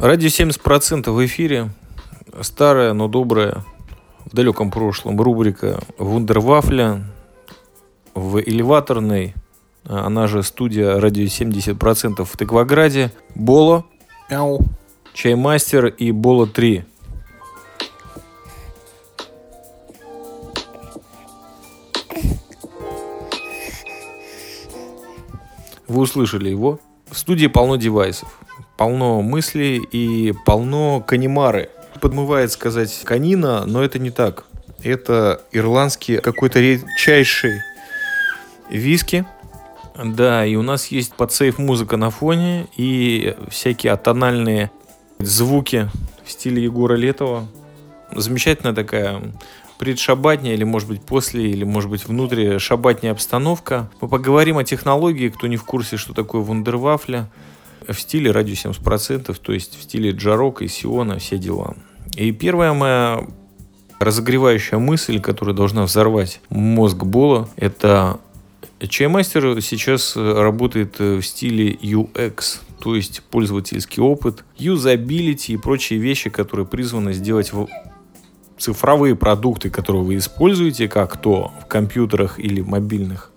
Радио 0.00 0.28
70% 0.28 1.10
в 1.10 1.26
эфире. 1.26 1.70
Старая, 2.40 2.92
но 2.92 3.08
добрая 3.08 3.64
в 4.24 4.34
далеком 4.34 4.70
прошлом 4.70 5.20
рубрика 5.20 5.80
Вундервафля 5.98 7.04
в 8.14 8.40
элеваторной, 8.40 9.34
она 9.84 10.26
же 10.26 10.42
студия 10.42 10.98
радио 10.98 11.24
70% 11.24 12.24
в 12.24 12.36
Тыкваграде, 12.36 13.12
Боло, 13.34 13.84
Мяу. 14.30 14.60
Чаймастер 15.14 15.86
и 15.86 16.10
Боло 16.10 16.46
3. 16.46 16.84
Вы 25.92 26.00
услышали 26.00 26.48
его. 26.48 26.80
В 27.10 27.18
студии 27.18 27.48
полно 27.48 27.76
девайсов, 27.76 28.38
полно 28.78 29.20
мыслей 29.20 29.76
и 29.76 30.32
полно 30.46 31.04
канимары. 31.06 31.68
Подмывает 32.00 32.50
сказать 32.50 33.02
канина, 33.04 33.66
но 33.66 33.84
это 33.84 33.98
не 33.98 34.10
так. 34.10 34.46
Это 34.82 35.42
ирландский 35.52 36.16
какой-то 36.16 36.60
редчайший 36.60 37.60
виски. 38.70 39.26
Да, 40.02 40.46
и 40.46 40.56
у 40.56 40.62
нас 40.62 40.86
есть 40.86 41.12
подсейф 41.12 41.58
музыка 41.58 41.98
на 41.98 42.08
фоне 42.08 42.68
и 42.78 43.36
всякие 43.50 43.92
атональные 43.92 44.70
звуки 45.18 45.90
в 46.24 46.30
стиле 46.30 46.64
Егора 46.64 46.94
Летова. 46.94 47.46
Замечательная 48.12 48.74
такая 48.74 49.20
предшабатняя, 49.82 50.54
или 50.54 50.62
может 50.62 50.88
быть 50.88 51.02
после, 51.02 51.50
или 51.50 51.64
может 51.64 51.90
быть 51.90 52.06
внутри 52.06 52.60
шабатняя 52.60 53.12
обстановка. 53.12 53.90
Мы 54.00 54.06
поговорим 54.06 54.58
о 54.58 54.62
технологии, 54.62 55.28
кто 55.28 55.48
не 55.48 55.56
в 55.56 55.64
курсе, 55.64 55.96
что 55.96 56.14
такое 56.14 56.40
вундервафля, 56.40 57.28
в 57.88 57.94
стиле 57.94 58.30
радио 58.30 58.54
70%, 58.54 59.36
то 59.42 59.52
есть 59.52 59.76
в 59.76 59.82
стиле 59.82 60.12
джарок 60.12 60.62
и 60.62 60.68
сиона, 60.68 61.18
все 61.18 61.36
дела. 61.36 61.74
И 62.14 62.30
первая 62.30 62.72
моя 62.74 63.26
разогревающая 63.98 64.78
мысль, 64.78 65.18
которая 65.18 65.56
должна 65.56 65.82
взорвать 65.82 66.40
мозг 66.48 66.98
Бола, 66.98 67.48
это 67.56 68.20
Чаймастер 68.88 69.60
сейчас 69.62 70.14
работает 70.14 71.00
в 71.00 71.22
стиле 71.22 71.72
UX, 71.72 72.60
то 72.78 72.94
есть 72.94 73.20
пользовательский 73.32 74.00
опыт, 74.00 74.44
юзабилити 74.56 75.54
и 75.54 75.56
прочие 75.56 75.98
вещи, 75.98 76.30
которые 76.30 76.66
призваны 76.66 77.14
сделать 77.14 77.50
цифровые 78.62 79.16
продукты, 79.16 79.70
которые 79.70 80.04
вы 80.04 80.16
используете, 80.18 80.86
как 80.86 81.16
то 81.16 81.50
в 81.60 81.66
компьютерах 81.66 82.38
или 82.38 82.60
мобильных 82.60 83.32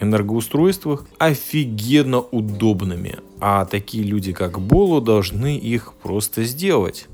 энергоустройствах, 0.00 1.04
офигенно 1.18 2.20
удобными. 2.20 3.18
А 3.40 3.66
такие 3.66 4.04
люди, 4.04 4.32
как 4.32 4.58
Боло, 4.58 5.02
должны 5.02 5.58
их 5.58 5.92
просто 6.02 6.44
сделать. 6.44 7.08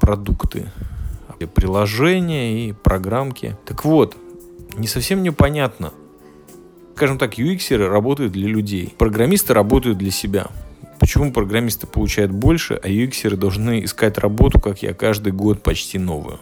Продукты, 0.00 0.70
приложения 1.54 2.68
и 2.68 2.72
программки. 2.72 3.56
Так 3.64 3.86
вот, 3.86 4.14
не 4.76 4.86
совсем 4.86 5.22
непонятно. 5.22 5.94
Скажем 6.94 7.18
так, 7.18 7.38
UX 7.38 7.74
работают 7.86 8.32
для 8.32 8.48
людей. 8.48 8.94
Программисты 8.98 9.54
работают 9.54 9.96
для 9.96 10.10
себя. 10.10 10.48
Почему 10.98 11.32
программисты 11.32 11.86
получают 11.86 12.32
больше, 12.32 12.78
а 12.82 12.88
UX 12.88 13.34
должны 13.34 13.82
искать 13.84 14.18
работу, 14.18 14.60
как 14.60 14.82
я, 14.82 14.92
каждый 14.92 15.32
год 15.32 15.62
почти 15.62 15.98
новую? 15.98 16.38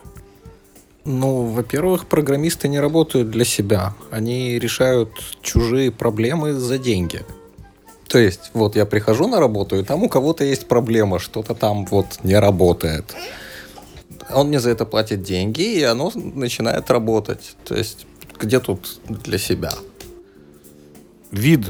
Ну, 1.05 1.43
во-первых, 1.43 2.07
программисты 2.07 2.69
не 2.69 2.81
работают 2.81 3.31
для 3.31 3.45
себя. 3.45 3.95
Они 4.11 4.59
решают 4.59 5.11
чужие 5.43 5.91
проблемы 5.91 6.55
за 6.55 6.79
деньги. 6.79 7.23
То 8.09 8.19
есть, 8.19 8.51
вот 8.55 8.77
я 8.77 8.87
прихожу 8.87 9.29
на 9.29 9.39
работу, 9.39 9.77
и 9.79 9.83
там 9.83 10.03
у 10.03 10.09
кого-то 10.09 10.45
есть 10.45 10.67
проблема, 10.67 11.19
что-то 11.19 11.55
там 11.55 11.85
вот 11.87 12.21
не 12.23 12.39
работает. 12.39 13.15
Он 14.31 14.49
мне 14.49 14.61
за 14.61 14.71
это 14.71 14.87
платит 14.87 15.23
деньги, 15.23 15.63
и 15.63 15.83
оно 15.83 16.11
начинает 16.15 16.91
работать. 16.91 17.57
То 17.65 17.75
есть, 17.75 18.07
где 18.39 18.61
тут 18.61 19.01
для 19.09 19.39
себя? 19.39 19.73
Вид 21.31 21.67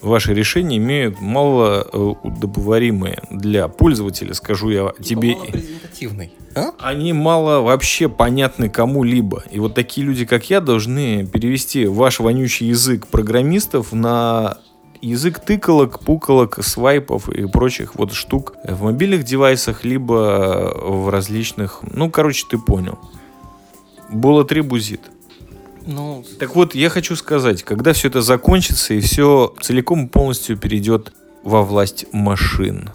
ваши 0.00 0.32
решения 0.32 0.76
имеют 0.78 1.20
мало 1.20 1.82
удобоваримые 2.22 3.22
для 3.30 3.68
пользователя, 3.68 4.34
скажу 4.34 4.70
я 4.70 4.92
тебе. 5.02 5.36
Презентативный. 5.36 6.32
А? 6.58 6.72
Они 6.80 7.12
мало 7.12 7.60
вообще 7.60 8.08
понятны 8.08 8.68
кому-либо. 8.68 9.44
И 9.50 9.60
вот 9.60 9.74
такие 9.74 10.06
люди, 10.06 10.24
как 10.24 10.50
я, 10.50 10.60
должны 10.60 11.26
перевести 11.26 11.86
ваш 11.86 12.20
вонючий 12.20 12.68
язык 12.68 13.06
программистов 13.06 13.92
на 13.92 14.58
язык 15.00 15.38
тыкалок, 15.38 16.00
пукалок, 16.00 16.58
свайпов 16.64 17.28
и 17.28 17.46
прочих 17.46 17.94
вот 17.94 18.12
штук 18.12 18.54
в 18.64 18.82
мобильных 18.82 19.24
девайсах, 19.24 19.84
либо 19.84 20.74
в 20.76 21.08
различных... 21.10 21.80
Ну, 21.82 22.10
короче, 22.10 22.44
ты 22.50 22.58
понял. 22.58 22.98
Было 24.10 24.44
три 24.44 24.60
бузит. 24.60 25.02
Ну, 25.86 26.24
Так 26.38 26.54
вот, 26.54 26.74
я 26.74 26.90
хочу 26.90 27.16
сказать, 27.16 27.62
когда 27.62 27.92
все 27.92 28.08
это 28.08 28.20
закончится 28.20 28.94
и 28.94 29.00
все 29.00 29.54
целиком 29.60 30.06
и 30.06 30.08
полностью 30.08 30.58
перейдет 30.58 31.12
во 31.44 31.62
власть 31.62 32.06
машин. 32.12 32.90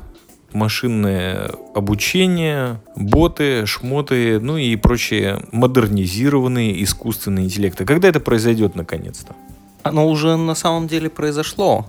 Машинное 0.54 1.52
обучение, 1.74 2.80
боты, 2.96 3.66
шмоты, 3.66 4.40
ну 4.40 4.58
и 4.58 4.76
прочие 4.76 5.40
модернизированные 5.52 6.84
искусственные 6.84 7.46
интеллекты. 7.46 7.86
Когда 7.86 8.08
это 8.08 8.20
произойдет 8.20 8.76
наконец-то? 8.76 9.36
оно 9.84 10.08
уже 10.08 10.38
на 10.38 10.56
самом 10.56 10.88
деле 10.88 11.10
произошло. 11.10 11.86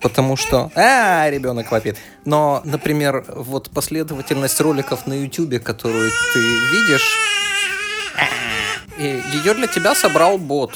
Потому 0.00 0.36
что... 0.36 0.70
А, 0.74 1.28
ребенок 1.30 1.70
вопит. 1.70 1.96
Но, 2.24 2.62
например, 2.64 3.24
вот 3.28 3.70
последовательность 3.70 4.60
роликов 4.60 5.06
на 5.06 5.14
YouTube, 5.14 5.62
которую 5.62 6.10
ты 6.32 6.40
видишь, 6.40 7.18
ее 8.98 9.54
для 9.54 9.66
тебя 9.66 9.94
собрал 9.94 10.38
бот. 10.38 10.74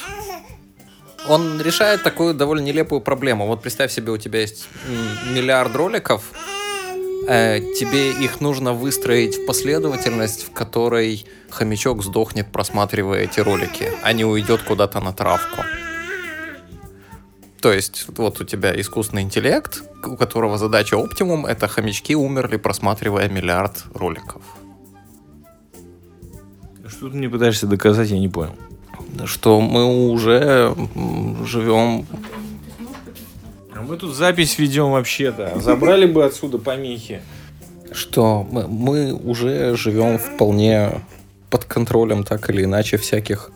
Он 1.28 1.61
решает 1.61 2.03
такую 2.03 2.33
довольно 2.33 2.65
нелепую 2.65 3.00
проблему. 3.00 3.47
Вот 3.47 3.61
представь 3.61 3.93
себе, 3.93 4.12
у 4.12 4.17
тебя 4.17 4.41
есть 4.41 4.67
миллиард 5.31 5.77
роликов, 5.77 6.22
тебе 7.27 8.12
их 8.12 8.41
нужно 8.41 8.73
выстроить 8.73 9.37
в 9.37 9.47
последовательность, 9.47 10.45
в 10.45 10.53
которой 10.53 11.27
хомячок 11.51 12.03
сдохнет, 12.03 12.51
просматривая 12.53 13.25
эти 13.25 13.41
ролики, 13.41 13.91
а 14.03 14.12
не 14.12 14.25
уйдет 14.25 14.62
куда-то 14.62 15.01
на 15.01 15.12
травку. 15.12 15.62
То 17.61 17.73
есть, 17.73 18.06
вот 18.17 18.41
у 18.41 18.45
тебя 18.45 18.79
искусственный 18.81 19.23
интеллект, 19.23 19.83
у 20.06 20.17
которого 20.17 20.59
задача 20.59 20.95
оптимум, 20.95 21.45
это 21.45 21.67
хомячки 21.67 22.15
умерли, 22.15 22.56
просматривая 22.56 23.29
миллиард 23.29 23.85
роликов. 23.95 24.43
Что 26.87 27.11
ты 27.11 27.17
мне 27.17 27.29
пытаешься 27.29 27.67
доказать, 27.67 28.11
я 28.11 28.19
не 28.19 28.29
понял. 28.29 28.55
Что 29.25 29.61
мы 29.61 30.09
уже 30.11 30.75
живем... 31.45 32.06
А 33.78 33.83
мы 33.83 33.97
тут 33.97 34.12
запись 34.16 34.59
ведем 34.59 34.91
вообще-то. 34.91 35.53
Забрали 35.61 36.06
бы 36.06 36.25
отсюда 36.25 36.59
помехи. 36.59 37.22
Что 37.93 38.44
мы, 38.50 38.66
мы 38.66 39.12
уже 39.12 39.77
живем 39.77 40.19
вполне 40.19 41.00
под 41.49 41.65
контролем, 41.65 42.25
так 42.25 42.50
или 42.50 42.65
иначе, 42.65 42.97
всяких 42.97 43.53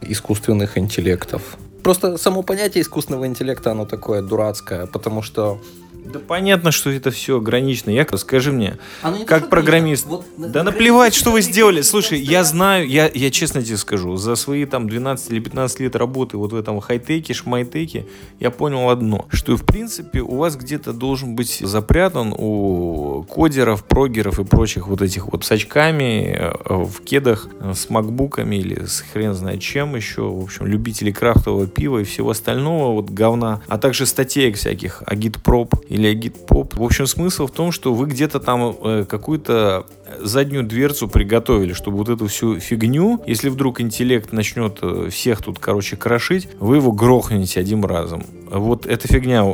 искусственных 0.00 0.78
интеллектов. 0.78 1.56
Просто 1.82 2.18
само 2.18 2.42
понятие 2.42 2.82
искусственного 2.82 3.26
интеллекта, 3.26 3.72
оно 3.72 3.84
такое 3.84 4.22
дурацкое, 4.22 4.86
потому 4.86 5.22
что 5.22 5.60
Да 6.04 6.18
понятно, 6.18 6.70
что 6.70 6.90
это 6.90 7.10
все 7.10 7.38
ограничено. 7.38 7.90
Я 7.90 8.06
скажи 8.16 8.52
мне, 8.52 8.76
не 9.04 9.20
то, 9.20 9.26
как 9.26 9.48
программист. 9.48 10.06
Вот, 10.06 10.26
Да 10.36 10.62
наплевать, 10.62 11.14
что 11.14 11.30
вы 11.30 11.40
сделали. 11.40 11.80
Слушай, 11.82 12.20
я 12.20 12.44
знаю, 12.44 12.86
я, 12.86 13.10
я 13.12 13.30
честно 13.30 13.62
тебе 13.62 13.78
скажу, 13.78 14.16
за 14.16 14.36
свои 14.36 14.66
там 14.66 14.88
12 14.88 15.30
или 15.30 15.40
15 15.40 15.80
лет 15.80 15.96
работы 15.96 16.36
вот 16.36 16.52
в 16.52 16.56
этом 16.56 16.80
хай-теке, 16.80 17.32
шмайтеке, 17.32 18.06
я 18.38 18.50
понял 18.50 18.90
одно, 18.90 19.26
что 19.30 19.56
в 19.56 19.64
принципе 19.64 20.20
у 20.20 20.36
вас 20.36 20.56
где-то 20.56 20.92
должен 20.92 21.34
быть 21.34 21.60
запрятан 21.60 22.34
у 22.36 23.24
кодеров, 23.28 23.84
прогеров 23.84 24.38
и 24.38 24.44
прочих 24.44 24.88
вот 24.88 25.00
этих 25.00 25.32
вот 25.32 25.44
с 25.44 25.50
очками, 25.50 26.36
э, 26.36 26.52
в 26.68 27.02
кедах, 27.02 27.48
э, 27.60 27.72
с 27.74 27.88
макбуками 27.88 28.56
или 28.56 28.84
с 28.84 29.00
хрен 29.12 29.34
знает 29.34 29.60
чем 29.60 29.96
еще, 29.96 30.22
в 30.22 30.42
общем, 30.42 30.66
любители 30.66 31.10
крафтового 31.10 31.66
пива 31.66 31.98
и 31.98 32.04
всего 32.04 32.30
остального 32.30 32.92
вот 32.92 33.10
говна, 33.10 33.62
а 33.66 33.78
также 33.78 34.04
статеек 34.06 34.56
всяких, 34.56 35.02
агитпроп 35.06 35.74
или 35.94 36.08
агитпоп. 36.08 36.74
В 36.74 36.82
общем, 36.82 37.06
смысл 37.06 37.46
в 37.46 37.52
том, 37.52 37.70
что 37.70 37.94
вы 37.94 38.06
где-то 38.06 38.40
там 38.40 38.76
э, 38.82 39.04
какую-то 39.08 39.86
заднюю 40.20 40.64
дверцу 40.64 41.06
приготовили, 41.06 41.72
чтобы 41.72 41.98
вот 41.98 42.08
эту 42.08 42.26
всю 42.26 42.58
фигню, 42.58 43.22
если 43.28 43.48
вдруг 43.48 43.80
интеллект 43.80 44.32
начнет 44.32 44.78
э, 44.82 45.08
всех 45.10 45.40
тут, 45.40 45.60
короче, 45.60 45.96
крошить, 45.96 46.48
вы 46.58 46.76
его 46.76 46.90
грохнете 46.90 47.60
одним 47.60 47.84
разом. 47.84 48.26
Вот 48.50 48.86
эта 48.86 49.06
фигня 49.06 49.44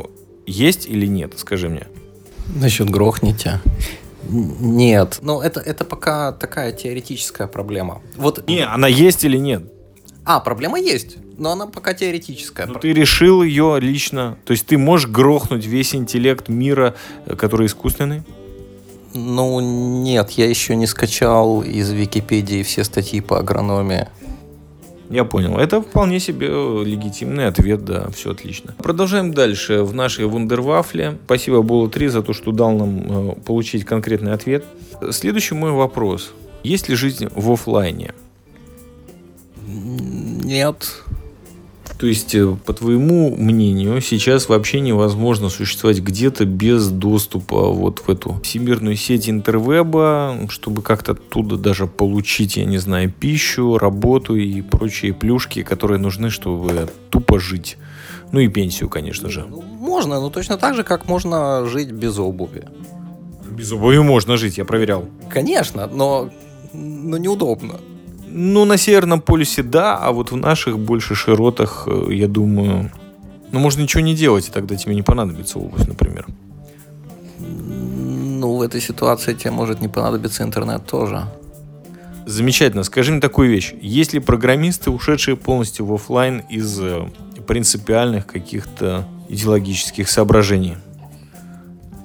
есть 0.47 0.87
или 0.87 1.05
нет, 1.05 1.33
скажи 1.37 1.69
мне. 1.69 1.85
Насчет 2.55 2.89
грохните. 2.89 3.61
Нет. 4.27 5.19
Ну, 5.21 5.41
это, 5.41 5.59
это 5.59 5.85
пока 5.85 6.31
такая 6.31 6.71
теоретическая 6.71 7.45
проблема. 7.45 8.01
Вот 8.17 8.47
Не, 8.47 8.65
она 8.65 8.87
есть 8.87 9.23
или 9.23 9.37
нет? 9.37 9.63
А, 10.23 10.39
проблема 10.39 10.79
есть, 10.79 11.17
но 11.37 11.51
она 11.51 11.65
пока 11.67 11.93
теоретическая. 11.93 12.67
Но 12.67 12.75
ты 12.75 12.93
решил 12.93 13.41
ее 13.41 13.79
лично. 13.79 14.37
То 14.45 14.51
есть 14.51 14.67
ты 14.67 14.77
можешь 14.77 15.07
грохнуть 15.07 15.65
весь 15.65 15.95
интеллект 15.95 16.47
мира, 16.47 16.95
э, 17.25 17.35
который 17.35 17.67
искусственный? 17.67 18.23
Ну, 19.13 19.59
нет, 19.59 20.31
я 20.31 20.47
еще 20.47 20.75
не 20.75 20.87
скачал 20.87 21.63
из 21.63 21.91
Википедии 21.91 22.63
все 22.63 22.83
статьи 22.83 23.19
по 23.19 23.39
агрономии. 23.39 24.07
Я 25.09 25.25
понял. 25.25 25.57
Это 25.57 25.81
вполне 25.81 26.21
себе 26.21 26.47
э, 26.49 26.83
легитимный 26.85 27.47
ответ, 27.47 27.83
да, 27.83 28.09
все 28.11 28.31
отлично. 28.31 28.73
Продолжаем 28.77 29.33
дальше 29.33 29.83
в 29.83 29.93
нашей 29.93 30.25
вундервафле. 30.25 31.17
Спасибо 31.25 31.61
Болу 31.61 31.89
3 31.89 32.07
за 32.07 32.21
то, 32.21 32.31
что 32.31 32.51
дал 32.53 32.71
нам 32.71 33.31
э, 33.31 33.35
получить 33.45 33.83
конкретный 33.83 34.31
ответ. 34.31 34.63
Следующий 35.09 35.55
мой 35.55 35.71
вопрос. 35.71 36.31
Есть 36.63 36.87
ли 36.87 36.95
жизнь 36.95 37.27
в 37.35 37.51
офлайне? 37.51 38.13
Нет. 40.51 41.01
То 41.97 42.07
есть, 42.07 42.35
э, 42.35 42.57
по 42.65 42.73
твоему 42.73 43.33
мнению, 43.37 44.01
сейчас 44.01 44.49
вообще 44.49 44.81
невозможно 44.81 45.49
существовать 45.49 45.99
где-то 45.99 46.43
без 46.43 46.89
доступа 46.89 47.69
вот 47.69 47.99
в 47.99 48.09
эту 48.09 48.37
всемирную 48.43 48.97
сеть 48.97 49.29
интервеба, 49.29 50.37
чтобы 50.49 50.81
как-то 50.81 51.13
оттуда 51.13 51.55
даже 51.55 51.87
получить, 51.87 52.57
я 52.57 52.65
не 52.65 52.79
знаю, 52.79 53.13
пищу, 53.17 53.77
работу 53.77 54.35
и 54.35 54.61
прочие 54.61 55.13
плюшки, 55.13 55.63
которые 55.63 55.99
нужны, 55.99 56.29
чтобы 56.29 56.89
тупо 57.09 57.39
жить. 57.39 57.77
Ну 58.33 58.41
и 58.41 58.49
пенсию, 58.49 58.89
конечно 58.89 59.29
же. 59.29 59.45
Ну, 59.49 59.61
можно, 59.61 60.19
но 60.19 60.29
точно 60.29 60.57
так 60.57 60.75
же, 60.75 60.83
как 60.83 61.07
можно 61.07 61.65
жить 61.65 61.91
без 61.91 62.19
обуви. 62.19 62.67
Без 63.49 63.71
обуви 63.71 63.99
можно 63.99 64.35
жить, 64.35 64.57
я 64.57 64.65
проверял. 64.65 65.05
Конечно, 65.29 65.87
но, 65.87 66.29
но 66.73 67.17
неудобно. 67.17 67.79
Ну, 68.33 68.65
на 68.65 68.77
Северном 68.77 69.21
полюсе 69.21 69.61
да, 69.61 69.97
а 69.97 70.11
вот 70.11 70.31
в 70.31 70.37
наших 70.37 70.79
больше 70.79 71.15
широтах, 71.15 71.87
э, 71.87 72.13
я 72.13 72.27
думаю... 72.27 72.89
Ну, 73.51 73.59
можно 73.59 73.81
ничего 73.81 74.01
не 74.01 74.15
делать, 74.15 74.47
и 74.47 74.51
тогда 74.51 74.75
тебе 74.77 74.95
не 74.95 75.01
понадобится 75.01 75.59
обувь, 75.59 75.85
например. 75.85 76.25
Ну, 77.39 78.55
в 78.55 78.61
этой 78.61 78.79
ситуации 78.79 79.33
тебе 79.33 79.51
может 79.51 79.81
не 79.81 79.89
понадобиться 79.89 80.43
интернет 80.43 80.85
тоже. 80.85 81.25
Замечательно. 82.25 82.83
Скажи 82.83 83.11
мне 83.11 83.19
такую 83.19 83.49
вещь. 83.49 83.73
Есть 83.81 84.13
ли 84.13 84.19
программисты, 84.19 84.91
ушедшие 84.91 85.35
полностью 85.35 85.85
в 85.85 85.93
офлайн 85.93 86.43
из 86.49 86.79
э, 86.79 87.09
принципиальных 87.45 88.25
каких-то 88.27 89.05
идеологических 89.27 90.07
соображений? 90.09 90.77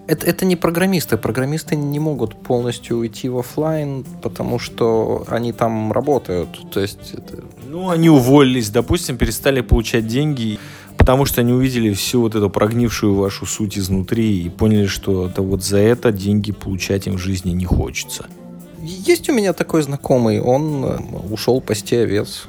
Это, 0.06 0.26
это 0.26 0.44
не 0.44 0.54
программисты. 0.54 1.16
Программисты 1.16 1.74
не 1.74 1.98
могут 1.98 2.36
полностью 2.36 2.98
уйти 2.98 3.28
в 3.28 3.38
офлайн, 3.38 4.04
потому 4.22 4.58
что 4.58 5.24
они 5.28 5.52
там 5.52 5.92
работают. 5.92 6.70
То 6.70 6.80
есть 6.80 7.12
это... 7.12 7.42
Ну, 7.68 7.90
они 7.90 8.08
уволились, 8.08 8.70
допустим, 8.70 9.16
перестали 9.16 9.62
получать 9.62 10.06
деньги, 10.06 10.60
потому 10.96 11.24
что 11.24 11.40
они 11.40 11.52
увидели 11.52 11.92
всю 11.92 12.20
вот 12.20 12.36
эту 12.36 12.48
прогнившую 12.50 13.14
вашу 13.16 13.46
суть 13.46 13.76
изнутри 13.76 14.44
и 14.44 14.48
поняли, 14.48 14.86
что 14.86 15.26
это 15.26 15.42
вот 15.42 15.64
за 15.64 15.78
это 15.78 16.12
деньги 16.12 16.52
получать 16.52 17.08
им 17.08 17.14
в 17.14 17.18
жизни 17.18 17.50
не 17.50 17.64
хочется. 17.64 18.26
Есть 18.82 19.28
у 19.28 19.32
меня 19.32 19.52
такой 19.52 19.82
знакомый, 19.82 20.40
он 20.40 20.84
э, 20.84 20.98
ушел 21.30 21.60
пасти 21.60 21.96
овец. 21.96 22.46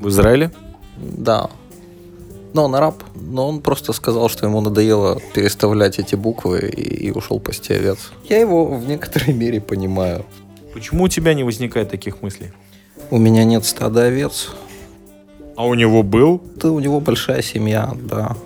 В 0.00 0.08
Израиле? 0.08 0.50
Да. 0.96 1.48
Но 2.54 2.64
он 2.64 2.74
араб, 2.76 3.02
но 3.16 3.48
он 3.48 3.60
просто 3.60 3.92
сказал, 3.92 4.28
что 4.28 4.46
ему 4.46 4.60
надоело 4.60 5.20
переставлять 5.34 5.98
эти 5.98 6.14
буквы 6.14 6.60
и, 6.60 7.08
и 7.08 7.10
ушел 7.10 7.40
пасти 7.40 7.72
овец. 7.72 8.12
Я 8.28 8.38
его 8.38 8.64
в 8.66 8.86
некоторой 8.86 9.34
мере 9.34 9.60
понимаю. 9.60 10.24
Почему 10.72 11.04
у 11.04 11.08
тебя 11.08 11.34
не 11.34 11.42
возникает 11.42 11.90
таких 11.90 12.22
мыслей? 12.22 12.52
У 13.10 13.18
меня 13.18 13.44
нет 13.44 13.64
стада 13.64 14.04
овец. 14.04 14.50
А 15.56 15.66
у 15.66 15.74
него 15.74 16.04
был? 16.04 16.40
Да, 16.56 16.70
у 16.70 16.78
него 16.78 17.00
большая 17.00 17.42
семья, 17.42 17.92
да. 18.08 18.36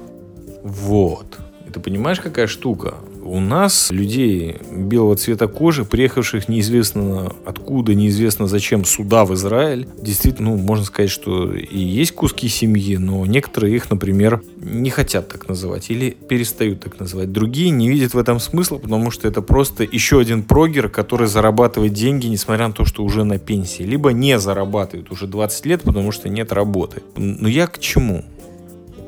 Вот. 0.63 1.39
И 1.67 1.71
ты 1.71 1.79
понимаешь, 1.79 2.21
какая 2.21 2.47
штука? 2.47 2.95
У 3.29 3.41
нас 3.41 3.91
людей 3.91 4.57
белого 4.73 5.15
цвета 5.15 5.49
кожи, 5.49 5.85
приехавших 5.85 6.49
неизвестно 6.49 7.31
откуда, 7.45 7.95
неизвестно 7.95 8.47
зачем 8.47 8.87
сюда, 8.87 9.27
в 9.27 9.35
Израиль, 9.35 9.87
действительно, 10.01 10.53
ну, 10.53 10.57
можно 10.57 10.87
сказать, 10.87 11.11
что 11.11 11.53
и 11.53 11.79
есть 11.79 12.13
куски 12.13 12.49
семьи, 12.49 12.97
но 12.97 13.27
некоторые 13.27 13.77
их, 13.77 13.91
например, 13.91 14.41
не 14.57 14.89
хотят 14.89 15.29
так 15.29 15.47
называть 15.47 15.91
или 15.91 16.17
перестают 16.27 16.81
так 16.81 16.99
называть. 16.99 17.31
Другие 17.31 17.69
не 17.69 17.91
видят 17.91 18.15
в 18.15 18.19
этом 18.19 18.41
смысла, 18.41 18.79
потому 18.79 19.11
что 19.11 19.29
это 19.29 19.43
просто 19.43 19.85
еще 19.85 20.21
один 20.21 20.43
прогер, 20.43 20.89
который 20.89 21.27
зарабатывает 21.27 21.93
деньги, 21.93 22.29
несмотря 22.29 22.69
на 22.69 22.73
то, 22.73 22.87
что 22.87 23.05
уже 23.05 23.25
на 23.25 23.39
пенсии. 23.39 23.83
Либо 23.83 24.11
не 24.13 24.39
зарабатывает 24.39 25.11
уже 25.11 25.27
20 25.27 25.67
лет, 25.67 25.83
потому 25.83 26.13
что 26.13 26.31
нет 26.31 26.51
работы. 26.51 27.03
Но 27.17 27.47
я 27.47 27.67
к 27.67 27.79
чему? 27.79 28.25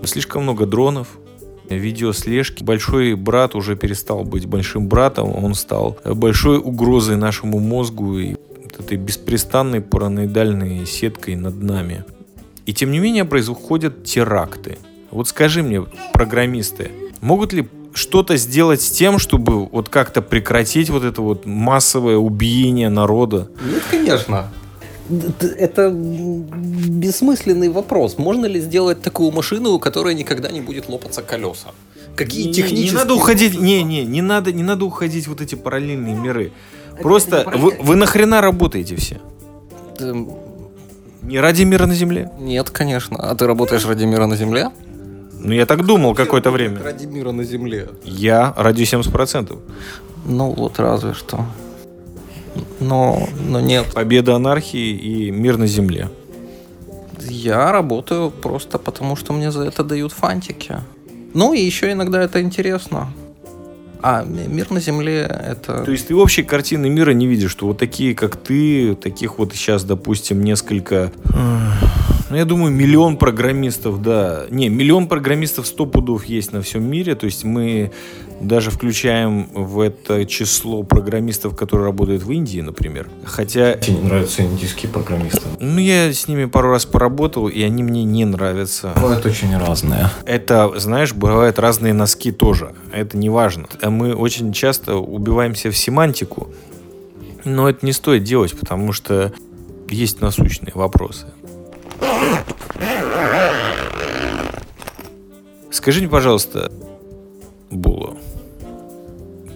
Слишком 0.05 0.43
много 0.43 0.67
дронов, 0.67 1.09
видеослежки. 1.77 2.63
Большой 2.63 3.15
брат 3.15 3.55
уже 3.55 3.77
перестал 3.77 4.25
быть 4.25 4.47
большим 4.47 4.89
братом, 4.89 5.35
он 5.35 5.55
стал 5.55 5.99
большой 6.05 6.59
угрозой 6.59 7.17
нашему 7.17 7.59
мозгу 7.59 8.19
и 8.19 8.37
этой 8.81 8.97
беспрестанной 8.97 9.81
параноидальной 9.81 10.87
сеткой 10.87 11.37
над 11.37 11.63
нами. 11.63 12.05
И 12.67 12.73
тем 12.73 12.91
не 12.91 12.99
менее 12.99 13.25
происходят 13.25 14.05
теракты. 14.05 14.79
Вот 15.11 15.29
скажи 15.29 15.63
мне, 15.63 15.85
программисты, 16.13 16.91
могут 17.21 17.53
ли 17.53 17.69
что-то 17.93 18.37
сделать 18.37 18.81
с 18.81 18.91
тем, 18.91 19.19
чтобы 19.19 19.67
вот 19.67 19.89
как-то 19.89 20.23
прекратить 20.23 20.89
вот 20.91 21.05
это 21.05 21.21
вот 21.21 21.47
массовое 21.47 22.17
убиение 22.17 22.89
народа? 22.89 23.51
Нет, 23.65 23.83
конечно. 23.91 24.51
Это 25.59 25.91
бессмысленный 25.91 27.69
вопрос. 27.69 28.19
Можно 28.19 28.47
ли 28.47 28.61
сделать 28.61 29.03
такую 29.03 29.33
машину, 29.33 29.71
у 29.73 29.79
которой 29.79 30.15
никогда 30.15 30.51
не 30.51 30.61
будет 30.61 30.89
лопаться 30.89 31.23
колеса? 31.23 31.69
Какие 32.17 32.47
не, 32.47 32.53
технические... 32.53 32.91
Не 32.91 32.97
надо 32.97 33.15
уходить, 33.15 33.59
не, 33.59 33.83
не, 33.83 34.05
не 34.05 34.23
надо, 34.23 34.53
не 34.53 34.63
надо 34.63 34.85
уходить 34.85 35.27
вот 35.27 35.41
эти 35.41 35.55
параллельные 35.55 36.15
миры. 36.15 36.53
Это 36.93 37.03
Просто 37.03 37.53
вы, 37.57 37.77
вы 37.81 37.97
нахрена 37.97 38.41
работаете 38.41 38.97
все? 38.97 39.21
Да... 39.99 40.15
Не 41.23 41.39
ради 41.39 41.65
мира 41.65 41.87
на 41.87 41.95
Земле? 41.95 42.31
Нет, 42.39 42.71
конечно. 42.71 43.17
А 43.19 43.35
ты 43.35 43.47
работаешь 43.47 43.85
ради 43.85 44.05
мира 44.05 44.27
на 44.27 44.37
Земле? 44.37 44.71
Ну, 45.33 45.53
я 45.53 45.67
так 45.67 45.85
думал 45.85 46.15
какое-то 46.15 46.51
время. 46.51 46.83
Ради 46.83 47.07
мира 47.07 47.33
на 47.33 47.45
Земле. 47.45 47.89
Я 48.05 48.55
ради 48.57 48.83
70%. 48.83 49.59
Ну, 50.27 50.51
вот 50.53 50.79
разве 50.79 51.15
что 51.15 51.45
но, 52.81 53.29
но 53.49 53.61
нет. 53.61 53.87
Победа 53.95 54.37
анархии 54.37 54.91
и 54.91 55.31
мир 55.31 55.57
на 55.57 55.67
земле. 55.67 56.09
Я 57.29 57.71
работаю 57.71 58.31
просто 58.31 58.79
потому, 58.79 59.17
что 59.17 59.33
мне 59.33 59.51
за 59.53 59.65
это 59.65 59.85
дают 59.85 60.13
фантики. 60.13 60.77
Ну 61.35 61.55
и 61.55 61.61
еще 61.61 61.93
иногда 61.93 62.23
это 62.23 62.43
интересно. 62.43 63.13
А 64.03 64.25
мир 64.25 64.71
на 64.71 64.81
Земле 64.81 65.21
это... 65.21 65.85
То 65.85 65.93
есть 65.93 66.09
ты 66.09 66.15
общей 66.15 66.43
картины 66.43 66.89
мира 66.89 67.11
не 67.11 67.27
видишь, 67.27 67.51
что 67.51 67.67
вот 67.67 67.79
такие, 67.79 68.15
как 68.15 68.37
ты, 68.37 68.95
таких 68.95 69.39
вот 69.39 69.53
сейчас, 69.53 69.85
допустим, 69.85 70.43
несколько... 70.43 71.13
Ну, 72.31 72.37
я 72.37 72.45
думаю, 72.45 72.73
миллион 72.73 73.17
программистов, 73.17 74.01
да. 74.01 74.47
Не, 74.51 74.69
миллион 74.69 75.07
программистов 75.09 75.67
сто 75.67 75.85
пудов 75.85 76.25
есть 76.25 76.53
на 76.53 76.63
всем 76.63 76.89
мире. 76.89 77.15
То 77.15 77.27
есть 77.27 77.45
мы 77.45 77.91
даже 78.41 78.71
включаем 78.71 79.49
в 79.53 79.81
это 79.81 80.25
число 80.25 80.83
программистов, 80.83 81.55
которые 81.55 81.87
работают 81.87 82.23
в 82.23 82.31
Индии, 82.33 82.61
например. 82.61 83.09
Хотя... 83.25 83.75
Тебе 83.75 83.97
не 83.97 84.03
нравятся 84.03 84.43
индийские 84.43 84.91
программисты? 84.91 85.43
Ну, 85.61 85.79
я 85.79 86.13
с 86.13 86.27
ними 86.27 86.47
пару 86.47 86.71
раз 86.71 86.87
поработал, 86.87 87.49
и 87.49 87.63
они 87.63 87.83
мне 87.83 88.05
не 88.05 88.25
нравятся. 88.25 88.93
Бывают 88.97 89.25
очень 89.27 89.57
разные. 89.57 90.11
Это, 90.25 90.73
знаешь, 90.79 91.13
бывают 91.13 91.59
разные 91.59 91.93
носки 91.93 92.33
тоже. 92.33 92.75
Это 92.93 93.17
не 93.17 93.29
важно. 93.29 93.67
Мы 93.83 94.15
очень 94.15 94.53
часто 94.53 94.97
убиваемся 94.97 95.71
в 95.71 95.77
семантику, 95.77 96.49
но 97.45 97.69
это 97.69 97.85
не 97.85 97.93
стоит 97.93 98.25
делать, 98.25 98.59
потому 98.59 98.93
что 98.93 99.33
есть 99.89 100.21
насущные 100.21 100.73
вопросы. 100.75 101.27
Скажите, 105.71 106.09
пожалуйста, 106.09 106.71
Було, 107.71 108.17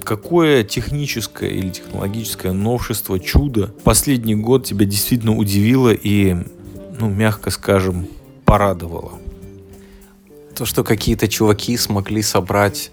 какое 0.04 0.62
техническое 0.62 1.50
или 1.50 1.70
технологическое 1.70 2.52
новшество, 2.52 3.18
чудо 3.18 3.74
последний 3.82 4.34
год 4.34 4.64
тебя 4.64 4.86
действительно 4.86 5.36
удивило 5.36 5.92
и, 5.92 6.36
ну, 6.98 7.08
мягко 7.08 7.50
скажем, 7.50 8.06
порадовало? 8.44 9.12
То, 10.54 10.66
что 10.66 10.84
какие-то 10.84 11.26
чуваки 11.26 11.76
смогли 11.76 12.22
собрать 12.22 12.92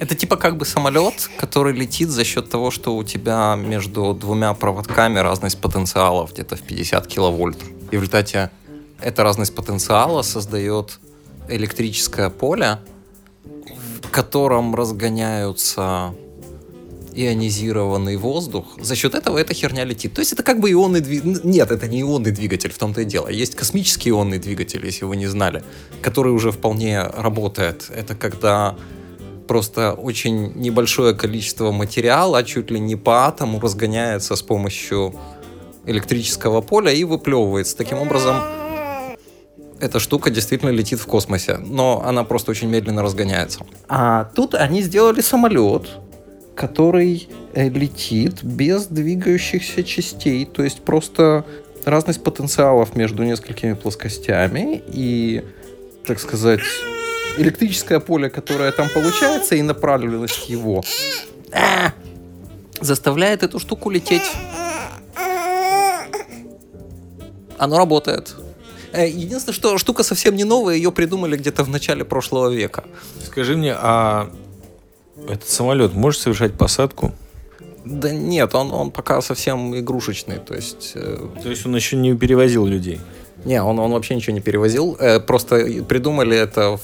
это 0.00 0.14
типа 0.16 0.36
как 0.36 0.56
бы 0.56 0.64
самолет, 0.64 1.30
который 1.38 1.72
летит 1.72 2.10
за 2.10 2.24
счет 2.24 2.50
того, 2.50 2.70
что 2.70 2.96
у 2.96 3.04
тебя 3.04 3.54
между 3.56 4.12
двумя 4.12 4.52
проводками 4.52 5.18
разность 5.18 5.60
потенциалов 5.60 6.32
где-то 6.32 6.56
в 6.56 6.62
50 6.62 7.06
киловольт. 7.06 7.58
И 7.90 7.96
в 7.96 8.00
результате 8.00 8.50
эта 9.00 9.22
разность 9.22 9.54
потенциала 9.54 10.22
создает 10.22 10.98
электрическое 11.48 12.28
поле, 12.28 12.80
в 14.02 14.10
котором 14.10 14.74
разгоняются 14.74 16.14
ионизированный 17.14 18.16
воздух, 18.16 18.66
за 18.80 18.94
счет 18.96 19.14
этого 19.14 19.38
эта 19.38 19.54
херня 19.54 19.84
летит. 19.84 20.14
То 20.14 20.20
есть 20.20 20.32
это 20.32 20.42
как 20.42 20.60
бы 20.60 20.70
ионный 20.70 21.00
двигатель. 21.00 21.40
Нет, 21.44 21.70
это 21.70 21.86
не 21.88 22.02
ионный 22.02 22.32
двигатель, 22.32 22.72
в 22.72 22.78
том-то 22.78 23.02
и 23.02 23.04
дело. 23.04 23.28
Есть 23.28 23.54
космический 23.54 24.10
ионный 24.10 24.38
двигатель, 24.38 24.84
если 24.84 25.04
вы 25.04 25.16
не 25.16 25.26
знали, 25.26 25.62
который 26.02 26.32
уже 26.32 26.50
вполне 26.50 27.02
работает. 27.02 27.90
Это 27.94 28.14
когда 28.14 28.74
просто 29.46 29.92
очень 29.92 30.52
небольшое 30.54 31.14
количество 31.14 31.70
материала, 31.70 32.42
чуть 32.42 32.70
ли 32.70 32.80
не 32.80 32.96
по 32.96 33.26
атому, 33.26 33.60
разгоняется 33.60 34.36
с 34.36 34.42
помощью 34.42 35.14
электрического 35.86 36.62
поля 36.62 36.92
и 36.92 37.04
выплевывается. 37.04 37.76
Таким 37.76 37.98
образом, 37.98 38.36
эта 39.80 39.98
штука 39.98 40.30
действительно 40.30 40.70
летит 40.70 40.98
в 40.98 41.06
космосе, 41.06 41.58
но 41.58 42.02
она 42.06 42.24
просто 42.24 42.50
очень 42.50 42.68
медленно 42.68 43.02
разгоняется. 43.02 43.60
А 43.88 44.30
тут 44.34 44.54
они 44.54 44.82
сделали 44.82 45.20
самолет, 45.20 45.88
который 46.54 47.28
э, 47.52 47.68
летит 47.68 48.42
без 48.42 48.86
двигающихся 48.86 49.82
частей, 49.82 50.44
то 50.44 50.62
есть 50.62 50.80
просто 50.82 51.44
разность 51.84 52.22
потенциалов 52.22 52.96
между 52.96 53.24
несколькими 53.24 53.74
плоскостями 53.74 54.82
и, 54.86 55.44
так 56.06 56.20
сказать, 56.20 56.60
электрическое 57.36 58.00
поле, 58.00 58.30
которое 58.30 58.70
там 58.72 58.88
получается, 58.88 59.56
и 59.56 59.62
направленность 59.62 60.48
его 60.48 60.82
а, 61.52 61.92
заставляет 62.80 63.42
эту 63.42 63.58
штуку 63.58 63.90
лететь. 63.90 64.30
Оно 67.58 67.78
работает. 67.78 68.34
Э, 68.92 69.08
единственное, 69.08 69.54
что 69.54 69.78
штука 69.78 70.02
совсем 70.02 70.36
не 70.36 70.44
новая, 70.44 70.76
ее 70.76 70.92
придумали 70.92 71.36
где-то 71.36 71.64
в 71.64 71.68
начале 71.68 72.04
прошлого 72.04 72.50
века. 72.50 72.84
Скажи 73.24 73.56
мне, 73.56 73.74
а 73.76 74.30
этот 75.16 75.48
самолет 75.48 75.94
может 75.94 76.20
совершать 76.20 76.54
посадку? 76.54 77.12
Да 77.84 78.10
нет, 78.10 78.54
он, 78.54 78.72
он 78.72 78.90
пока 78.90 79.20
совсем 79.20 79.78
игрушечный, 79.78 80.38
то 80.38 80.54
есть... 80.54 80.92
Э... 80.94 81.18
То 81.42 81.50
есть 81.50 81.66
он 81.66 81.76
еще 81.76 81.96
не 81.96 82.16
перевозил 82.16 82.64
людей? 82.66 83.00
Не, 83.44 83.62
он, 83.62 83.78
он 83.78 83.92
вообще 83.92 84.14
ничего 84.14 84.34
не 84.34 84.40
перевозил. 84.40 84.96
Э, 84.98 85.20
просто 85.20 85.82
придумали 85.86 86.36
это 86.36 86.78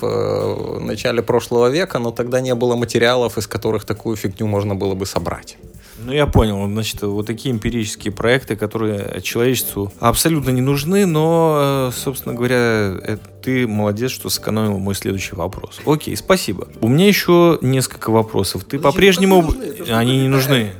в 0.00 0.04
э, 0.04 0.78
начале 0.80 1.22
прошлого 1.22 1.70
века, 1.70 1.98
но 1.98 2.12
тогда 2.12 2.40
не 2.40 2.54
было 2.54 2.76
материалов, 2.76 3.36
из 3.36 3.46
которых 3.46 3.84
такую 3.84 4.16
фигню 4.16 4.46
можно 4.46 4.76
было 4.76 4.94
бы 4.94 5.06
собрать. 5.06 5.56
Ну, 6.04 6.12
я 6.12 6.26
понял. 6.26 6.66
Значит, 6.66 7.00
вот 7.02 7.26
такие 7.26 7.54
эмпирические 7.54 8.12
проекты, 8.12 8.56
которые 8.56 9.22
человечеству 9.22 9.90
абсолютно 10.00 10.50
не 10.50 10.60
нужны, 10.60 11.06
но, 11.06 11.88
э, 11.88 11.96
собственно 11.96 12.34
говоря, 12.34 13.18
ты 13.42 13.66
молодец, 13.66 14.10
что 14.10 14.28
сэкономил 14.28 14.78
мой 14.78 14.94
следующий 14.94 15.34
вопрос. 15.34 15.80
Окей, 15.86 16.14
спасибо. 16.16 16.68
У 16.82 16.88
меня 16.88 17.08
еще 17.08 17.58
несколько 17.62 18.10
вопросов. 18.10 18.64
Ты 18.64 18.78
по-прежнему... 18.78 19.54
Они 19.88 20.20
не 20.20 20.28
нужны. 20.28 20.72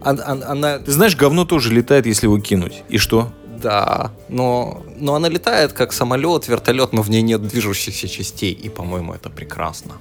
Она... 0.00 0.78
Ты 0.78 0.90
знаешь, 0.90 1.16
говно 1.16 1.44
тоже 1.44 1.72
летает, 1.72 2.06
если 2.06 2.26
его 2.26 2.40
кинуть. 2.40 2.82
И 2.88 2.98
что? 2.98 3.32
Да, 3.62 4.12
но, 4.28 4.82
но 4.96 5.14
она 5.14 5.28
летает 5.28 5.72
как 5.72 5.92
самолет, 5.92 6.48
вертолет, 6.48 6.92
но 6.92 7.02
в 7.02 7.10
ней 7.10 7.22
нет 7.22 7.46
движущихся 7.46 8.08
частей, 8.08 8.52
и, 8.52 8.68
по-моему, 8.68 9.14
это 9.14 9.30
прекрасно. 9.30 9.92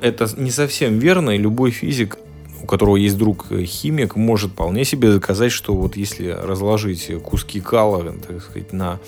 Это 0.00 0.28
не 0.36 0.50
совсем 0.50 0.98
верно, 0.98 1.30
и 1.30 1.38
любой 1.38 1.70
физик 1.70 2.18
у 2.66 2.68
которого 2.68 2.96
есть 2.96 3.16
друг 3.16 3.46
химик, 3.48 4.16
может 4.16 4.50
вполне 4.50 4.84
себе 4.84 5.12
доказать, 5.12 5.52
что 5.52 5.72
вот 5.72 5.96
если 5.96 6.30
разложить 6.30 7.12
куски 7.22 7.60
кала, 7.60 8.12
так 8.12 8.42
сказать, 8.42 8.72
на 8.72 8.98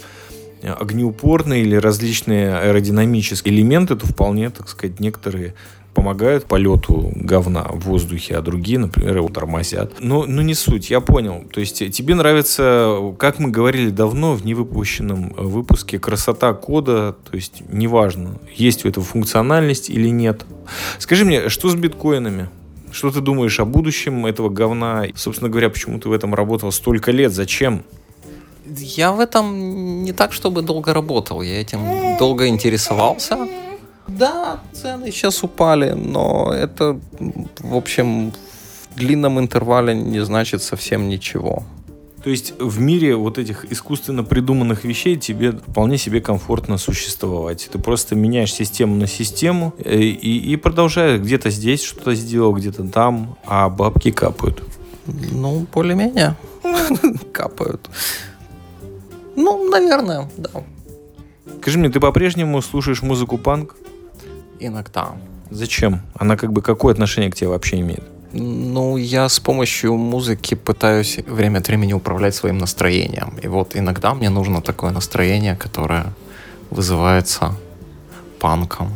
огнеупорные 0.63 1.63
или 1.63 1.75
различные 1.75 2.57
аэродинамические 2.57 3.53
элементы, 3.53 3.97
то 3.97 4.07
вполне, 4.07 4.51
так 4.51 4.69
сказать, 4.69 5.01
некоторые 5.01 5.55
помогают 5.93 6.45
полету 6.45 7.11
говна 7.17 7.65
в 7.65 7.81
воздухе, 7.81 8.37
а 8.37 8.43
другие, 8.43 8.79
например, 8.79 9.17
его 9.17 9.29
тормозят. 9.29 9.95
Но, 9.99 10.25
но 10.25 10.43
не 10.43 10.55
суть, 10.55 10.91
я 10.91 11.01
понял. 11.01 11.43
То 11.53 11.59
есть 11.59 11.79
тебе 11.91 12.15
нравится, 12.15 13.13
как 13.19 13.41
мы 13.41 13.51
говорили 13.51 13.91
давно 13.91 14.35
в 14.35 14.47
невыпущенном 14.47 15.31
выпуске, 15.31 15.99
красота 15.99 16.53
кода, 16.53 17.17
то 17.29 17.35
есть 17.35 17.63
неважно, 17.69 18.39
есть 18.55 18.85
у 18.85 18.89
этого 18.89 19.05
функциональность 19.05 19.91
или 19.91 20.09
нет. 20.09 20.47
Скажи 20.99 21.25
мне, 21.25 21.49
что 21.49 21.69
с 21.69 21.75
биткоинами? 21.75 22.49
Что 22.93 23.11
ты 23.11 23.21
думаешь 23.21 23.61
о 23.61 23.65
будущем 23.65 24.27
этого 24.27 24.49
говна? 24.49 25.05
Собственно 25.15 25.51
говоря, 25.51 25.71
почему 25.71 25.99
ты 25.99 26.09
в 26.09 26.13
этом 26.13 26.35
работал 26.35 26.73
столько 26.73 27.13
лет? 27.13 27.33
Зачем? 27.33 27.83
Я 28.67 29.13
в 29.13 29.21
этом 29.21 30.03
не 30.03 30.13
так, 30.13 30.33
чтобы 30.33 30.63
долго 30.63 30.93
работал. 30.93 31.43
Я 31.43 31.61
этим 31.61 32.17
долго 32.19 32.49
интересовался. 32.49 33.49
Да, 34.07 34.61
цены 34.73 35.11
сейчас 35.11 35.43
упали, 35.43 35.91
но 35.93 36.53
это, 36.53 36.99
в 37.59 37.77
общем, 37.77 38.33
в 38.91 38.97
длинном 38.97 39.39
интервале 39.39 39.95
не 39.95 40.25
значит 40.25 40.63
совсем 40.63 41.09
ничего. 41.09 41.65
То 42.29 42.33
есть 42.33 42.53
в 42.59 42.79
мире 42.79 43.17
вот 43.17 43.39
этих 43.39 43.65
искусственно 43.73 44.23
придуманных 44.23 44.85
вещей 44.85 45.17
тебе 45.17 45.53
вполне 45.53 45.97
себе 45.97 46.21
комфортно 46.21 46.77
существовать. 46.77 47.71
Ты 47.73 47.79
просто 47.79 48.17
меняешь 48.17 48.53
систему 48.53 48.97
на 48.97 49.07
систему 49.07 49.73
э, 49.79 49.99
и, 49.99 50.53
и 50.53 50.57
продолжаешь 50.57 51.23
где-то 51.23 51.49
здесь 51.49 51.83
что-то 51.83 52.15
сделал, 52.15 52.53
где-то 52.53 52.87
там, 52.87 53.39
а 53.47 53.71
бабки 53.71 54.11
капают. 54.11 54.63
Ну, 55.07 55.67
более-менее 55.73 56.37
капают. 57.33 57.89
Ну, 59.35 59.71
наверное, 59.71 60.31
да. 60.37 60.51
Скажи 61.63 61.79
мне, 61.79 61.89
ты 61.89 61.99
по-прежнему 61.99 62.61
слушаешь 62.61 63.01
музыку 63.01 63.39
панк? 63.39 63.75
Иногда. 64.61 65.13
Зачем? 65.49 66.03
Она 66.13 66.37
как 66.37 66.53
бы 66.53 66.61
какое 66.61 66.93
отношение 66.93 67.31
к 67.31 67.35
тебе 67.37 67.49
вообще 67.49 67.81
имеет? 67.81 68.05
Ну, 68.33 68.97
я 68.99 69.29
с 69.29 69.41
помощью 69.41 69.97
музыки 69.97 70.55
пытаюсь 70.55 71.19
время 71.27 71.59
от 71.59 71.69
времени 71.69 71.95
управлять 71.95 72.35
своим 72.35 72.59
настроением. 72.59 73.35
И 73.43 73.49
вот 73.49 73.75
иногда 73.75 74.15
мне 74.15 74.29
нужно 74.29 74.61
такое 74.61 74.91
настроение, 74.91 75.57
которое 75.57 76.13
вызывается 76.71 77.55
панком. 78.39 78.91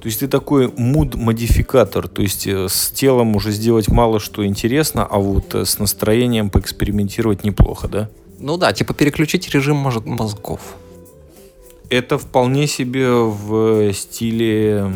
То 0.00 0.08
есть 0.08 0.20
ты 0.20 0.28
такой 0.28 0.68
муд-модификатор, 0.68 2.06
то 2.06 2.22
есть 2.22 2.46
э, 2.46 2.68
с 2.68 2.90
телом 2.90 3.34
уже 3.34 3.50
сделать 3.50 3.88
мало 3.88 4.20
что 4.20 4.46
интересно, 4.46 5.04
а 5.04 5.18
вот 5.18 5.54
э, 5.56 5.64
с 5.64 5.80
настроением 5.80 6.48
поэкспериментировать 6.48 7.42
неплохо, 7.42 7.88
да? 7.88 8.08
Ну 8.38 8.56
да, 8.56 8.72
типа 8.72 8.94
переключить 8.94 9.50
режим 9.50 9.76
мозгов. 9.78 10.60
Это 11.88 12.18
вполне 12.18 12.68
себе 12.68 13.10
в 13.10 13.92
стиле 13.92 14.92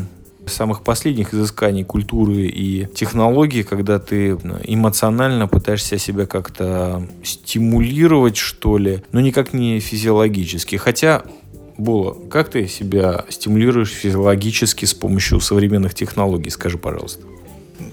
самых 0.46 0.82
последних 0.82 1.34
изысканий 1.34 1.84
культуры 1.84 2.46
и 2.46 2.86
технологий, 2.94 3.62
когда 3.62 3.98
ты 3.98 4.30
эмоционально 4.64 5.46
пытаешься 5.46 5.98
себя 5.98 6.26
как-то 6.26 7.06
стимулировать, 7.22 8.36
что 8.36 8.78
ли, 8.78 9.02
но 9.12 9.20
никак 9.20 9.52
не 9.52 9.80
физиологически. 9.80 10.76
Хотя 10.76 11.22
Була, 11.80 12.14
как 12.28 12.50
ты 12.50 12.68
себя 12.68 13.24
стимулируешь 13.30 13.88
физиологически 13.88 14.84
с 14.84 14.92
помощью 14.92 15.40
современных 15.40 15.94
технологий, 15.94 16.50
скажи, 16.50 16.76
пожалуйста. 16.76 17.22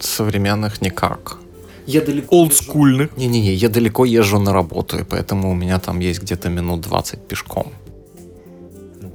Современных 0.02 0.82
никак. 0.82 1.38
Я 1.86 2.02
далеко... 2.02 2.36
Олдскульных? 2.36 3.16
Не-не-не, 3.16 3.54
я 3.54 3.70
далеко 3.70 4.04
езжу 4.04 4.40
на 4.40 4.52
работу, 4.52 5.00
и 5.00 5.04
поэтому 5.06 5.50
у 5.52 5.56
меня 5.56 5.80
там 5.80 6.02
есть 6.02 6.22
где-то 6.22 6.50
минут 6.50 6.82
20 6.82 7.28
пешком. 7.30 7.72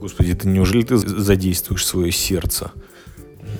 Господи, 0.00 0.32
ты 0.32 0.48
неужели 0.48 0.84
ты 0.84 0.96
задействуешь 0.96 1.84
свое 1.84 2.10
сердце? 2.10 2.70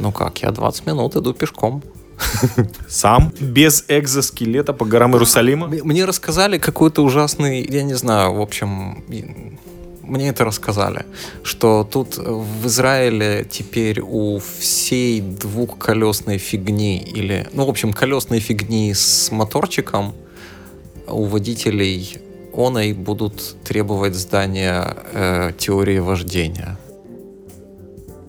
Ну 0.03 0.11
как, 0.11 0.43
я 0.43 0.51
20 0.51 0.87
минут 0.87 1.15
иду 1.15 1.33
пешком. 1.33 1.81
Сам? 2.89 3.33
Без 3.39 3.85
экзоскелета 3.87 4.73
по 4.73 4.85
горам 4.85 5.13
Иерусалима? 5.13 5.69
Мне 5.69 6.05
рассказали 6.05 6.59
какой-то 6.59 7.05
ужасный, 7.05 7.65
я 7.71 7.85
не 7.85 7.95
знаю, 7.95 8.35
в 8.35 8.41
общем, 8.41 9.05
мне 10.03 10.29
это 10.29 10.45
рассказали, 10.45 11.07
что 11.45 11.89
тут 11.89 12.19
в 12.19 12.67
Израиле 12.67 13.47
теперь 13.49 14.01
у 14.01 14.41
всей 14.59 15.21
двухколесной 15.21 16.39
фигни 16.39 16.99
или, 16.99 17.47
ну, 17.53 17.65
в 17.65 17.71
общем, 17.71 17.93
колесной 17.93 18.41
фигни 18.41 18.93
с 18.95 19.31
моторчиком 19.31 20.15
у 21.07 21.27
водителей 21.27 22.19
оной 22.53 22.93
будут 22.93 23.55
требовать 23.63 24.17
здания 24.17 24.97
э, 25.13 25.53
теории 25.57 26.01
вождения. 26.01 26.77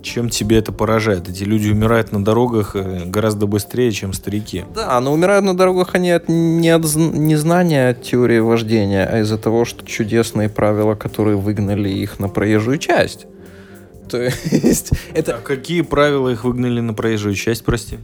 Чем 0.04 0.30
тебе 0.30 0.58
это 0.58 0.74
поражает? 0.74 1.30
Эти 1.30 1.46
люди 1.46 1.70
умирают 1.70 2.12
на 2.12 2.24
дорогах 2.24 2.76
э, 2.76 3.06
гораздо 3.06 3.48
быстрее, 3.48 3.90
чем 3.94 4.12
старики. 4.12 4.66
Да, 4.76 5.00
но 5.00 5.14
умирают 5.14 5.46
на 5.46 5.56
дорогах 5.56 5.96
они 5.96 6.12
от, 6.12 6.28
не 6.28 6.70
от 6.70 6.84
незнания 6.96 7.94
теории 7.94 8.40
вождения, 8.40 9.10
а 9.10 9.22
из-за 9.22 9.38
того, 9.38 9.64
что 9.64 9.86
чудесные 9.86 10.50
правила, 10.50 10.96
которые 10.96 11.38
выгнали 11.38 11.88
их 11.88 12.20
на 12.20 12.28
проезжую 12.28 12.80
часть. 12.80 13.28
То 14.10 14.22
есть 14.22 14.92
это... 15.14 15.38
А 15.38 15.40
какие 15.40 15.82
правила 15.82 16.28
их 16.28 16.44
выгнали 16.44 16.82
на 16.82 16.94
проезжую 16.94 17.36
часть, 17.36 17.64
прости? 17.64 17.98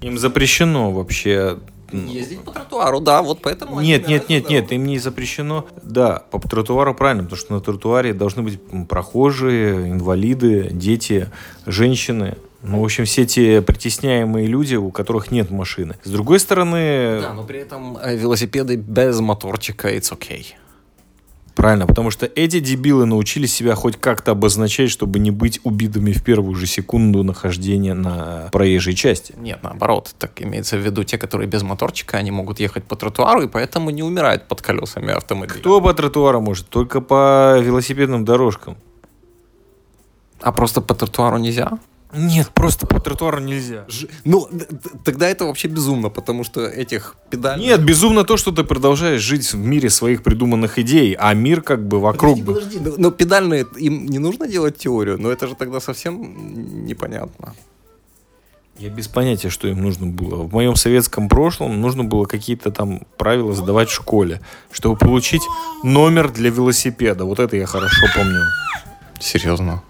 Им 0.00 0.18
запрещено 0.18 0.92
вообще 0.92 1.58
Ездить 1.92 2.40
по 2.40 2.50
тротуару, 2.50 3.00
да, 3.00 3.22
вот 3.22 3.40
поэтому... 3.42 3.80
Нет, 3.80 4.08
нет, 4.08 4.28
нет, 4.28 4.48
нет, 4.48 4.72
им 4.72 4.86
не 4.86 4.98
запрещено. 4.98 5.66
Да, 5.82 6.22
по 6.30 6.40
тротуару 6.40 6.94
правильно, 6.94 7.24
потому 7.24 7.38
что 7.38 7.54
на 7.54 7.60
тротуаре 7.60 8.14
должны 8.14 8.42
быть 8.42 8.60
прохожие, 8.88 9.90
инвалиды, 9.90 10.68
дети, 10.72 11.30
женщины. 11.66 12.36
Ну, 12.62 12.80
в 12.80 12.84
общем, 12.84 13.04
все 13.04 13.26
те 13.26 13.60
притесняемые 13.60 14.46
люди, 14.46 14.76
у 14.76 14.90
которых 14.90 15.32
нет 15.32 15.50
машины. 15.50 15.96
С 16.04 16.10
другой 16.10 16.38
стороны... 16.38 17.20
Да, 17.20 17.32
но 17.34 17.42
при 17.42 17.58
этом 17.58 17.98
э, 18.00 18.16
велосипеды 18.16 18.76
без 18.76 19.18
моторчика, 19.18 19.92
it's 19.92 20.12
okay. 20.16 20.46
Правильно, 21.54 21.86
потому 21.86 22.10
что 22.10 22.26
эти 22.26 22.60
дебилы 22.60 23.04
научились 23.04 23.52
себя 23.52 23.74
хоть 23.74 23.96
как-то 23.98 24.32
обозначать, 24.32 24.90
чтобы 24.90 25.18
не 25.18 25.30
быть 25.30 25.60
убитыми 25.64 26.12
в 26.12 26.22
первую 26.24 26.54
же 26.54 26.66
секунду 26.66 27.22
нахождения 27.22 27.94
на 27.94 28.48
проезжей 28.52 28.94
части. 28.94 29.34
Нет, 29.36 29.58
наоборот, 29.62 30.14
так 30.18 30.40
имеется 30.40 30.76
в 30.76 30.80
виду 30.80 31.04
те, 31.04 31.18
которые 31.18 31.48
без 31.48 31.62
моторчика, 31.62 32.16
они 32.16 32.30
могут 32.30 32.58
ехать 32.58 32.84
по 32.84 32.96
тротуару 32.96 33.42
и 33.42 33.48
поэтому 33.48 33.90
не 33.90 34.02
умирают 34.02 34.48
под 34.48 34.62
колесами 34.62 35.12
автомобиля. 35.12 35.58
Кто 35.58 35.80
по 35.80 35.92
тротуару 35.92 36.40
может? 36.40 36.68
Только 36.68 37.00
по 37.00 37.58
велосипедным 37.60 38.24
дорожкам. 38.24 38.76
А 40.40 40.52
просто 40.52 40.80
по 40.80 40.94
тротуару 40.94 41.36
нельзя? 41.36 41.78
Нет, 42.14 42.50
просто 42.50 42.86
по 42.86 43.00
тротуару 43.00 43.40
нельзя. 43.40 43.84
Ж- 43.88 44.06
Ну, 44.24 44.48
тогда 45.04 45.28
это 45.28 45.46
вообще 45.46 45.68
безумно, 45.68 46.10
потому 46.10 46.44
что 46.44 46.66
этих 46.66 47.16
педалей... 47.30 47.64
Нет, 47.64 47.82
безумно 47.82 48.24
то, 48.24 48.36
что 48.36 48.52
ты 48.52 48.64
продолжаешь 48.64 49.20
жить 49.22 49.50
в 49.52 49.56
мире 49.56 49.88
своих 49.88 50.22
придуманных 50.22 50.78
идей, 50.78 51.16
а 51.18 51.32
мир 51.34 51.62
как 51.62 51.86
бы 51.86 52.00
вокруг... 52.00 52.38
Подожди, 52.44 52.78
подожди, 52.78 52.90
но, 52.90 52.94
но 52.98 53.10
педальные, 53.10 53.66
им 53.76 54.06
не 54.06 54.18
нужно 54.18 54.46
делать 54.46 54.76
теорию, 54.76 55.18
но 55.18 55.30
это 55.30 55.46
же 55.48 55.54
тогда 55.54 55.80
совсем 55.80 56.84
непонятно. 56.86 57.54
Я 58.78 58.88
без 58.90 59.06
понятия, 59.08 59.48
что 59.50 59.68
им 59.68 59.80
нужно 59.82 60.06
было. 60.06 60.42
В 60.42 60.52
моем 60.52 60.76
советском 60.76 61.28
прошлом 61.28 61.80
нужно 61.80 62.04
было 62.04 62.24
какие-то 62.24 62.70
там 62.70 63.02
правила 63.16 63.54
задавать 63.54 63.88
в 63.88 63.94
школе, 63.94 64.40
чтобы 64.70 64.96
получить 64.96 65.42
номер 65.82 66.30
для 66.30 66.50
велосипеда. 66.50 67.24
Вот 67.24 67.38
это 67.38 67.56
я 67.56 67.66
хорошо 67.66 68.06
помню. 68.14 68.42
Серьезно? 69.20 69.82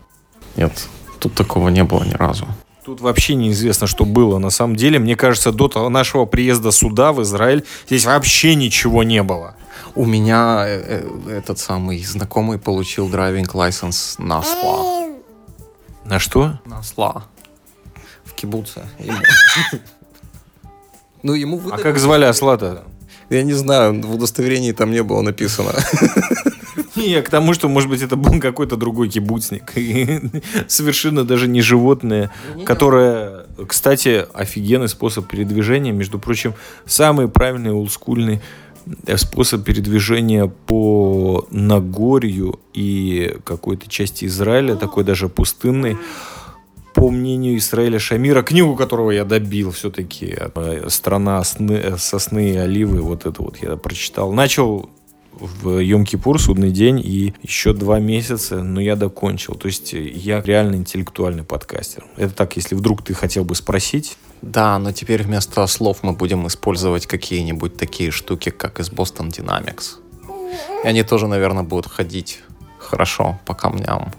Нет, 0.56 0.88
тут 1.22 1.34
такого 1.34 1.68
не 1.68 1.84
было 1.84 2.02
ни 2.04 2.14
разу. 2.14 2.46
Тут 2.84 3.00
вообще 3.00 3.36
неизвестно, 3.36 3.86
что 3.86 4.04
было. 4.04 4.38
На 4.38 4.50
самом 4.50 4.74
деле, 4.74 4.98
мне 4.98 5.14
кажется, 5.14 5.52
до 5.52 5.88
нашего 5.88 6.26
приезда 6.26 6.72
сюда, 6.72 7.12
в 7.12 7.22
Израиль, 7.22 7.64
здесь 7.86 8.04
вообще 8.06 8.56
ничего 8.56 9.04
не 9.04 9.22
было. 9.22 9.54
У 9.94 10.04
меня 10.04 10.64
э, 10.66 11.04
э, 11.28 11.38
этот 11.38 11.58
самый 11.60 12.02
знакомый 12.04 12.58
получил 12.58 13.08
драйвинг 13.08 13.54
лайсенс 13.54 14.16
на 14.18 14.42
СЛА. 14.42 15.10
На 16.04 16.18
что? 16.18 16.58
На 16.66 16.82
СЛА. 16.82 17.24
В 18.24 18.32
кибуце. 18.32 18.82
Ну, 21.22 21.34
ему 21.34 21.58
А 21.58 21.60
выдали... 21.60 21.82
как 21.82 21.98
звали 21.98 22.24
осла-то? 22.24 22.82
Я 23.30 23.44
не 23.44 23.54
знаю, 23.54 24.02
в 24.02 24.14
удостоверении 24.14 24.72
там 24.72 24.90
не 24.90 25.04
было 25.04 25.22
написано. 25.22 25.70
Не, 26.96 27.22
к 27.22 27.30
тому, 27.30 27.54
что, 27.54 27.68
может 27.68 27.88
быть, 27.88 28.02
это 28.02 28.16
был 28.16 28.40
какой-то 28.40 28.76
другой 28.76 29.08
кибуцник. 29.08 29.72
Совершенно 30.68 31.24
даже 31.24 31.48
не 31.48 31.62
животное, 31.62 32.30
которое, 32.64 33.46
кстати, 33.66 34.26
офигенный 34.34 34.88
способ 34.88 35.26
передвижения. 35.28 35.92
Между 35.92 36.18
прочим, 36.18 36.54
самый 36.86 37.28
правильный 37.28 37.72
олдскульный 37.72 38.40
э, 39.06 39.16
способ 39.16 39.64
передвижения 39.64 40.46
по 40.46 41.46
Нагорью 41.50 42.60
и 42.74 43.36
какой-то 43.44 43.88
части 43.88 44.26
Израиля, 44.26 44.76
такой 44.76 45.04
даже 45.04 45.28
пустынный, 45.28 45.96
по 46.94 47.10
мнению 47.10 47.56
Израиля 47.56 47.98
Шамира, 47.98 48.42
книгу 48.42 48.76
которого 48.76 49.12
я 49.12 49.24
добил 49.24 49.70
все-таки, 49.70 50.36
э, 50.36 50.88
«Страна 50.88 51.40
сны- 51.42 51.80
э, 51.82 51.96
сосны 51.96 52.50
и 52.52 52.56
оливы», 52.56 53.00
вот 53.00 53.24
это 53.24 53.42
вот 53.42 53.56
я 53.62 53.76
прочитал. 53.76 54.32
Начал 54.32 54.90
в 55.32 55.80
Йом-Кипур, 55.80 56.38
судный 56.38 56.70
день, 56.70 57.00
и 57.00 57.34
еще 57.42 57.72
два 57.72 57.98
месяца, 57.98 58.62
но 58.62 58.80
я 58.80 58.96
докончил. 58.96 59.54
То 59.54 59.66
есть 59.66 59.94
э, 59.94 60.00
я 60.00 60.40
реально 60.40 60.76
интеллектуальный 60.76 61.44
подкастер. 61.44 62.04
Это 62.16 62.34
так, 62.34 62.56
если 62.56 62.74
вдруг 62.74 63.02
ты 63.02 63.14
хотел 63.14 63.44
бы 63.44 63.54
спросить. 63.54 64.16
Да, 64.42 64.78
но 64.78 64.92
теперь 64.92 65.22
вместо 65.22 65.66
слов 65.66 66.02
мы 66.02 66.12
будем 66.12 66.46
использовать 66.46 67.06
какие-нибудь 67.06 67.76
такие 67.76 68.10
штуки, 68.10 68.50
как 68.50 68.80
из 68.80 68.90
Boston 68.90 69.28
Dynamics. 69.30 69.98
И 70.84 70.86
они 70.86 71.02
тоже, 71.02 71.26
наверное, 71.26 71.62
будут 71.62 71.86
ходить 71.86 72.40
хорошо 72.78 73.40
по 73.46 73.54
камням. 73.54 74.12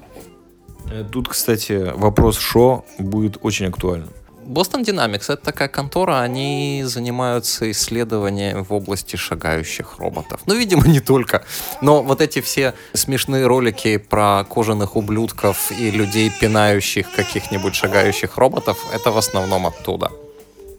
Э, 0.91 1.03
Тут, 1.11 1.27
кстати, 1.29 1.91
вопрос 1.95 2.37
«шо» 2.37 2.85
будет 2.97 3.37
очень 3.41 3.67
актуальным. 3.67 4.09
Boston 4.45 4.83
Dynamics— 4.83 5.25
это 5.29 5.37
такая 5.37 5.67
контора, 5.67 6.21
они 6.21 6.83
занимаются 6.85 7.69
исследованием 7.71 8.63
в 8.63 8.73
области 8.73 9.15
шагающих 9.15 9.97
роботов. 9.99 10.41
Ну, 10.45 10.55
видимо, 10.55 10.87
не 10.87 10.99
только. 10.99 11.43
Но 11.81 12.03
вот 12.03 12.21
эти 12.21 12.41
все 12.41 12.73
смешные 12.93 13.47
ролики 13.47 13.97
про 13.97 14.43
кожаных 14.43 14.95
ублюдков 14.95 15.71
и 15.71 15.91
людей, 15.91 16.31
пинающих 16.39 17.11
каких-нибудь 17.11 17.75
шагающих 17.75 18.37
роботов, 18.37 18.77
это 18.93 19.11
в 19.11 19.17
основном 19.17 19.67
оттуда. 19.67 20.11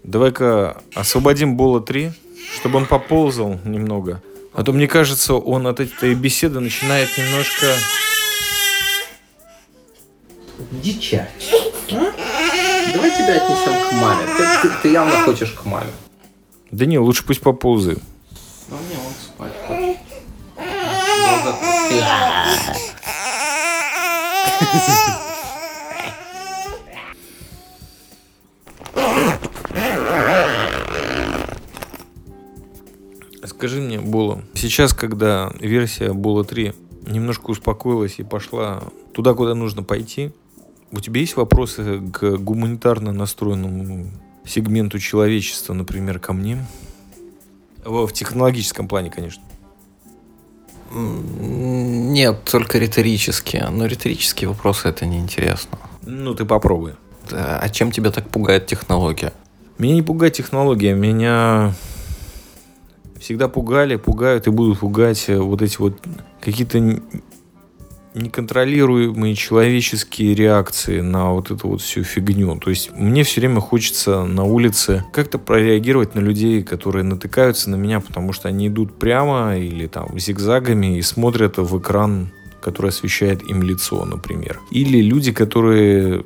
Давай-ка 0.02 0.76
освободим 0.94 1.56
Бола 1.56 1.80
3, 1.80 2.12
чтобы 2.56 2.78
он 2.78 2.86
поползал 2.86 3.58
немного. 3.64 4.22
А 4.52 4.62
то, 4.62 4.72
мне 4.72 4.86
кажется, 4.86 5.34
он 5.34 5.66
от 5.66 5.80
этой 5.80 6.14
беседы 6.14 6.60
начинает 6.60 7.08
немножко... 7.18 7.74
Дичать. 10.70 11.30
Давай 12.92 13.10
тебя 13.10 13.42
отнесем 13.42 13.88
к 13.88 13.92
маме. 13.92 14.22
Ты, 14.82 14.88
явно 14.88 15.22
хочешь 15.22 15.50
к 15.52 15.64
маме. 15.64 15.90
Да 16.70 16.86
не, 16.86 16.98
лучше 16.98 17.24
пусть 17.24 17.40
поползает. 17.40 18.00
Ну, 18.68 18.76
не, 18.88 18.96
он 18.96 19.12
спать 19.12 19.52
хочет. 19.66 19.96
Скажи 33.44 33.80
мне, 33.80 34.00
Бола, 34.00 34.42
сейчас, 34.54 34.92
когда 34.92 35.50
версия 35.58 36.12
Бола 36.12 36.44
3 36.44 36.74
немножко 37.06 37.50
успокоилась 37.50 38.16
и 38.18 38.22
пошла 38.22 38.82
туда, 39.12 39.34
куда 39.34 39.54
нужно 39.54 39.82
пойти, 39.82 40.32
у 40.94 41.00
тебя 41.00 41.20
есть 41.20 41.36
вопросы 41.36 42.00
к 42.12 42.36
гуманитарно 42.36 43.12
настроенному 43.12 44.06
сегменту 44.44 44.98
человечества, 44.98 45.74
например, 45.74 46.18
ко 46.18 46.32
мне? 46.32 46.64
В 47.84 48.10
технологическом 48.12 48.88
плане, 48.88 49.10
конечно. 49.10 49.42
Нет, 50.92 52.44
только 52.44 52.78
риторические. 52.78 53.68
Но 53.70 53.86
риторические 53.86 54.48
вопросы 54.48 54.88
это 54.88 55.06
неинтересно. 55.06 55.78
Ну, 56.02 56.34
ты 56.34 56.44
попробуй. 56.44 56.92
Да, 57.30 57.58
А 57.58 57.68
чем 57.68 57.90
тебя 57.90 58.10
так 58.10 58.28
пугает 58.28 58.66
технология? 58.66 59.32
Меня 59.78 59.94
не 59.94 60.02
пугает 60.02 60.34
технология, 60.34 60.94
меня 60.94 61.74
всегда 63.18 63.48
пугали, 63.48 63.96
пугают 63.96 64.46
и 64.46 64.50
будут 64.50 64.78
пугать 64.78 65.28
вот 65.28 65.62
эти 65.62 65.78
вот 65.78 66.00
какие-то 66.40 67.00
неконтролируемые 68.14 69.34
человеческие 69.34 70.34
реакции 70.34 71.00
на 71.00 71.32
вот 71.32 71.50
эту 71.50 71.68
вот 71.68 71.82
всю 71.82 72.04
фигню. 72.04 72.56
То 72.56 72.70
есть 72.70 72.90
мне 72.92 73.24
все 73.24 73.40
время 73.40 73.60
хочется 73.60 74.24
на 74.24 74.44
улице 74.44 75.04
как-то 75.12 75.38
прореагировать 75.38 76.14
на 76.14 76.20
людей, 76.20 76.62
которые 76.62 77.04
натыкаются 77.04 77.70
на 77.70 77.76
меня, 77.76 78.00
потому 78.00 78.32
что 78.32 78.48
они 78.48 78.68
идут 78.68 78.98
прямо 78.98 79.58
или 79.58 79.86
там 79.86 80.18
зигзагами 80.18 80.98
и 80.98 81.02
смотрят 81.02 81.58
в 81.58 81.78
экран, 81.78 82.30
который 82.62 82.88
освещает 82.88 83.42
им 83.42 83.62
лицо, 83.62 84.04
например. 84.04 84.60
Или 84.70 85.00
люди, 85.00 85.32
которые 85.32 86.24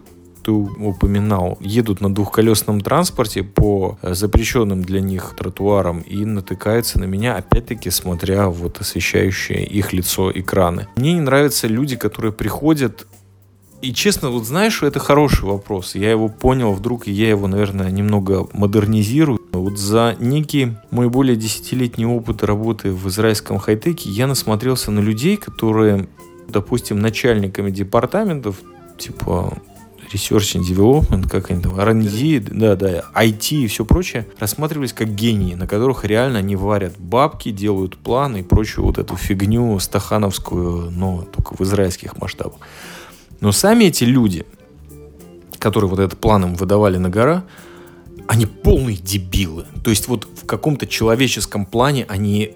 ты 0.49 0.53
упоминал, 0.53 1.59
едут 1.61 2.01
на 2.01 2.15
двухколесном 2.15 2.81
транспорте 2.81 3.43
по 3.43 3.99
э, 4.01 4.15
запрещенным 4.15 4.83
для 4.83 5.03
них 5.03 5.35
тротуарам 5.37 6.01
и 6.01 6.25
натыкаются 6.25 6.99
на 6.99 7.05
меня, 7.05 7.37
опять-таки, 7.37 7.91
смотря 7.91 8.49
вот 8.49 8.81
освещающие 8.81 9.63
их 9.63 9.93
лицо 9.93 10.33
экраны. 10.33 10.89
Мне 10.97 11.13
не 11.13 11.21
нравятся 11.21 11.67
люди, 11.67 11.97
которые 11.97 12.33
приходят 12.33 13.07
и 13.83 13.93
честно, 13.93 14.31
вот 14.31 14.45
знаешь, 14.47 14.83
это 14.83 14.99
хороший 14.99 15.45
вопрос. 15.45 15.95
Я 15.95 16.11
его 16.11 16.29
понял 16.29 16.73
вдруг, 16.73 17.07
и 17.07 17.13
я 17.13 17.29
его, 17.29 17.47
наверное, 17.47 17.91
немного 17.91 18.49
модернизирую. 18.55 19.39
Вот 19.53 19.79
за 19.79 20.17
некий 20.19 20.73
мой 20.91 21.11
более 21.11 21.37
десятилетний 21.37 22.07
опыт 22.07 22.43
работы 22.43 22.91
в 22.91 23.07
израильском 23.09 23.59
хай-теке 23.59 24.09
я 24.09 24.27
насмотрелся 24.27 24.91
на 24.91 25.01
людей, 25.01 25.37
которые, 25.37 26.09
допустим, 26.49 26.99
начальниками 26.99 27.71
департаментов, 27.71 28.57
типа 28.99 29.59
Research 30.13 30.59
and 30.59 30.63
Development, 30.63 31.29
как 31.29 31.51
они 31.51 31.63
там, 31.63 31.79
R&D, 31.79 32.41
да, 32.41 32.77
да, 32.77 33.05
IT 33.15 33.57
и 33.57 33.67
все 33.67 33.85
прочее, 33.85 34.27
рассматривались 34.39 34.93
как 34.93 35.15
гении, 35.15 35.55
на 35.55 35.67
которых 35.67 36.05
реально 36.05 36.39
они 36.39 36.57
варят 36.57 36.99
бабки, 36.99 37.51
делают 37.51 37.97
планы 37.97 38.41
и 38.41 38.43
прочую 38.43 38.85
вот 38.85 38.99
эту 38.99 39.17
фигню 39.17 39.79
стахановскую, 39.79 40.91
но 40.91 41.23
только 41.23 41.55
в 41.55 41.61
израильских 41.63 42.17
масштабах. 42.17 42.61
Но 43.41 43.53
сами 43.53 43.85
эти 43.85 44.05
люди, 44.05 44.47
которые 45.59 45.91
вот 45.91 46.01
этот 46.01 46.19
план 46.19 46.45
им 46.45 46.55
выдавали 46.55 46.99
на 46.99 47.11
гора, 47.11 47.45
они 48.27 48.47
полные 48.47 48.97
дебилы. 48.97 49.67
То 49.83 49.91
есть 49.91 50.09
вот 50.09 50.25
в 50.25 50.47
каком-то 50.47 50.87
человеческом 50.87 51.65
плане 51.65 52.05
они 52.09 52.55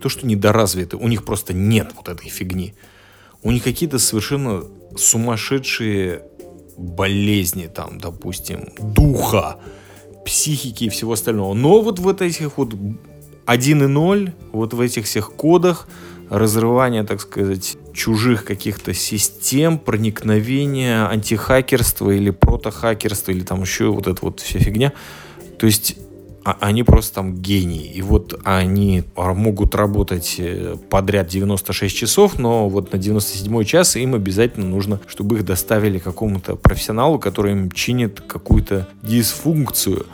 то, 0.00 0.08
что 0.08 0.26
недоразвиты, 0.26 0.96
у 0.96 1.06
них 1.06 1.24
просто 1.24 1.54
нет 1.54 1.92
вот 1.96 2.08
этой 2.08 2.28
фигни. 2.28 2.74
У 3.42 3.50
них 3.50 3.62
какие-то 3.62 3.98
совершенно 3.98 4.64
сумасшедшие 4.96 6.22
болезни, 6.76 7.66
там, 7.66 7.98
допустим, 7.98 8.68
духа, 8.78 9.58
психики 10.24 10.84
и 10.84 10.88
всего 10.88 11.12
остального. 11.12 11.54
Но 11.54 11.82
вот 11.82 11.98
в 11.98 12.08
этих 12.08 12.58
вот 12.58 12.74
1 13.46 13.82
и 13.82 13.86
0, 13.86 14.32
вот 14.52 14.74
в 14.74 14.80
этих 14.80 15.04
всех 15.04 15.32
кодах 15.32 15.88
разрывания, 16.30 17.04
так 17.04 17.20
сказать, 17.20 17.76
чужих 17.92 18.44
каких-то 18.44 18.94
систем, 18.94 19.78
проникновения, 19.78 21.06
антихакерства 21.06 22.10
или 22.10 22.30
протохакерства, 22.30 23.32
или 23.32 23.44
там 23.44 23.62
еще 23.62 23.90
вот 23.90 24.06
эта 24.06 24.18
вот 24.22 24.40
вся 24.40 24.58
фигня. 24.58 24.92
То 25.58 25.66
есть 25.66 25.96
а 26.44 26.56
они 26.60 26.82
просто 26.82 27.16
там 27.16 27.36
гении. 27.36 27.86
И 27.86 28.02
вот 28.02 28.40
они 28.44 29.04
могут 29.16 29.74
работать 29.74 30.36
э, 30.38 30.76
подряд 30.90 31.28
96 31.28 31.96
часов, 31.96 32.38
но 32.38 32.68
вот 32.68 32.92
на 32.92 32.98
97 32.98 33.64
час 33.64 33.96
им 33.96 34.14
обязательно 34.14 34.66
нужно, 34.66 35.00
чтобы 35.06 35.36
их 35.36 35.44
доставили 35.44 35.98
какому-то 35.98 36.56
профессионалу, 36.56 37.18
который 37.18 37.52
им 37.52 37.70
чинит 37.70 38.20
какую-то 38.20 38.88
дисфункцию. 39.02 40.06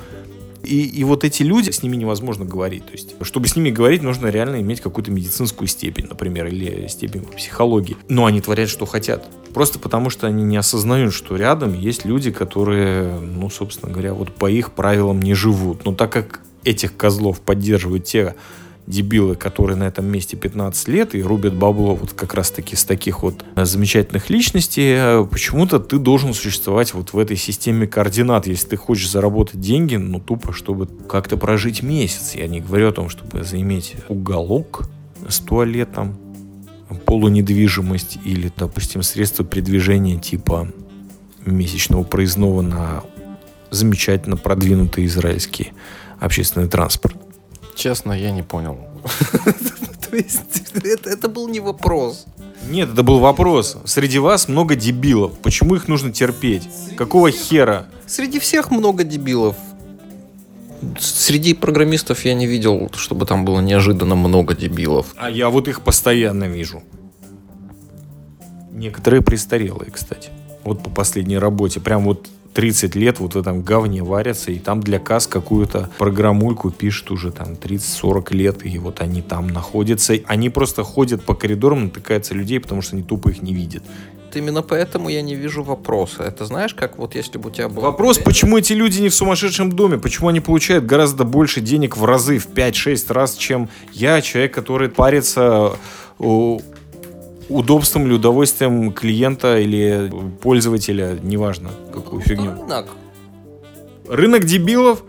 И, 0.64 0.84
и 0.84 1.04
вот 1.04 1.24
эти 1.24 1.42
люди, 1.42 1.70
с 1.70 1.82
ними 1.82 1.96
невозможно 1.96 2.44
говорить. 2.44 2.84
То 2.86 2.92
есть, 2.92 3.14
чтобы 3.22 3.48
с 3.48 3.56
ними 3.56 3.70
говорить, 3.70 4.02
нужно 4.02 4.28
реально 4.28 4.60
иметь 4.60 4.80
какую-то 4.80 5.10
медицинскую 5.10 5.68
степень, 5.68 6.06
например, 6.08 6.46
или 6.46 6.86
степень 6.88 7.22
психологии. 7.22 7.96
Но 8.08 8.26
они 8.26 8.40
творят, 8.40 8.68
что 8.68 8.86
хотят. 8.86 9.26
Просто 9.54 9.78
потому, 9.78 10.10
что 10.10 10.26
они 10.26 10.44
не 10.44 10.56
осознают, 10.56 11.14
что 11.14 11.36
рядом 11.36 11.74
есть 11.74 12.04
люди, 12.04 12.30
которые, 12.30 13.18
ну, 13.18 13.50
собственно 13.50 13.92
говоря, 13.92 14.14
вот 14.14 14.32
по 14.32 14.50
их 14.50 14.72
правилам 14.72 15.20
не 15.20 15.34
живут. 15.34 15.84
Но 15.84 15.94
так 15.94 16.12
как 16.12 16.40
этих 16.64 16.96
козлов 16.96 17.40
поддерживают 17.40 18.04
те 18.04 18.34
дебилы, 18.88 19.36
которые 19.36 19.76
на 19.76 19.84
этом 19.84 20.06
месте 20.06 20.36
15 20.36 20.88
лет 20.88 21.14
и 21.14 21.22
рубят 21.22 21.54
бабло 21.54 21.94
вот 21.94 22.12
как 22.14 22.34
раз-таки 22.34 22.74
с 22.74 22.84
таких 22.84 23.22
вот 23.22 23.44
замечательных 23.54 24.30
личностей, 24.30 24.94
э, 24.96 25.26
почему-то 25.30 25.78
ты 25.78 25.98
должен 25.98 26.32
существовать 26.32 26.94
вот 26.94 27.12
в 27.12 27.18
этой 27.18 27.36
системе 27.36 27.86
координат. 27.86 28.46
Если 28.46 28.68
ты 28.68 28.76
хочешь 28.76 29.10
заработать 29.10 29.60
деньги, 29.60 29.96
ну 29.96 30.20
тупо, 30.20 30.52
чтобы 30.52 30.88
как-то 31.08 31.36
прожить 31.36 31.82
месяц. 31.82 32.34
Я 32.34 32.48
не 32.48 32.60
говорю 32.60 32.88
о 32.88 32.92
том, 32.92 33.08
чтобы 33.10 33.44
заиметь 33.44 33.94
уголок 34.08 34.88
с 35.28 35.38
туалетом, 35.38 36.16
полунедвижимость 37.04 38.18
или, 38.24 38.50
допустим, 38.56 39.02
средства 39.02 39.44
передвижения 39.44 40.18
типа 40.18 40.68
месячного 41.44 42.04
проездного 42.04 42.62
на 42.62 43.04
замечательно 43.70 44.38
продвинутый 44.38 45.04
израильский 45.04 45.72
общественный 46.18 46.68
транспорт. 46.68 47.16
Честно, 47.78 48.12
я 48.12 48.32
не 48.32 48.42
понял. 48.42 48.76
То 50.10 50.16
есть 50.16 50.64
это, 50.74 51.10
это 51.10 51.28
был 51.28 51.46
не 51.46 51.60
вопрос. 51.60 52.26
Нет, 52.68 52.88
это 52.92 53.04
был 53.04 53.20
вопрос. 53.20 53.76
Среди 53.84 54.18
вас 54.18 54.48
много 54.48 54.74
дебилов. 54.74 55.38
Почему 55.38 55.76
их 55.76 55.86
нужно 55.86 56.12
терпеть? 56.12 56.68
Какого 56.96 57.30
хера? 57.30 57.86
Среди 58.04 58.40
всех 58.40 58.72
много 58.72 59.04
дебилов. 59.04 59.54
Среди 60.98 61.54
программистов 61.54 62.24
я 62.24 62.34
не 62.34 62.48
видел, 62.48 62.90
чтобы 62.96 63.26
там 63.26 63.44
было 63.44 63.60
неожиданно 63.60 64.16
много 64.16 64.56
дебилов. 64.56 65.14
А 65.16 65.30
я 65.30 65.48
вот 65.48 65.68
их 65.68 65.82
постоянно 65.82 66.48
вижу. 66.48 66.82
Некоторые 68.72 69.22
престарелые, 69.22 69.92
кстати. 69.92 70.30
Вот 70.64 70.82
по 70.82 70.90
последней 70.90 71.38
работе. 71.38 71.78
Прям 71.78 72.02
вот 72.02 72.28
30 72.54 72.94
лет 72.96 73.20
вот 73.20 73.34
в 73.34 73.38
этом 73.38 73.62
говне 73.62 74.02
варятся, 74.02 74.50
и 74.50 74.58
там 74.58 74.80
для 74.80 74.98
касс 74.98 75.26
какую-то 75.26 75.90
программульку 75.98 76.70
пишут 76.70 77.10
уже 77.10 77.30
там 77.30 77.52
30-40 77.52 78.34
лет, 78.34 78.66
и 78.66 78.78
вот 78.78 79.00
они 79.00 79.22
там 79.22 79.48
находятся. 79.48 80.14
Они 80.26 80.50
просто 80.50 80.82
ходят 80.82 81.22
по 81.22 81.34
коридорам, 81.34 81.84
натыкаются 81.84 82.34
людей, 82.34 82.60
потому 82.60 82.82
что 82.82 82.96
они 82.96 83.04
тупо 83.04 83.28
их 83.28 83.42
не 83.42 83.54
видят. 83.54 83.82
Именно 84.34 84.62
поэтому 84.62 85.08
я 85.08 85.22
не 85.22 85.34
вижу 85.34 85.62
вопроса. 85.62 86.22
Это 86.22 86.44
знаешь, 86.44 86.74
как 86.74 86.98
вот 86.98 87.14
если 87.14 87.38
бы 87.38 87.48
у 87.48 87.52
тебя 87.52 87.68
был... 87.68 87.82
Вопрос, 87.82 88.18
почему 88.18 88.58
эти 88.58 88.72
люди 88.72 89.00
не 89.00 89.08
в 89.08 89.14
сумасшедшем 89.14 89.72
доме? 89.72 89.98
Почему 89.98 90.28
они 90.28 90.40
получают 90.40 90.84
гораздо 90.84 91.24
больше 91.24 91.60
денег 91.60 91.96
в 91.96 92.04
разы, 92.04 92.38
в 92.38 92.48
5-6 92.48 93.12
раз, 93.12 93.36
чем 93.36 93.68
я, 93.92 94.20
человек, 94.20 94.54
который 94.54 94.88
парится 94.90 95.72
удобством 97.48 98.06
или 98.06 98.12
удовольствием 98.14 98.92
клиента 98.92 99.58
или 99.58 100.10
пользователя, 100.40 101.18
неважно, 101.22 101.70
какую 101.92 102.22
фигню. 102.22 102.52
Рынок. 102.52 102.86
Рынок 104.08 104.44
дебилов? 104.44 105.02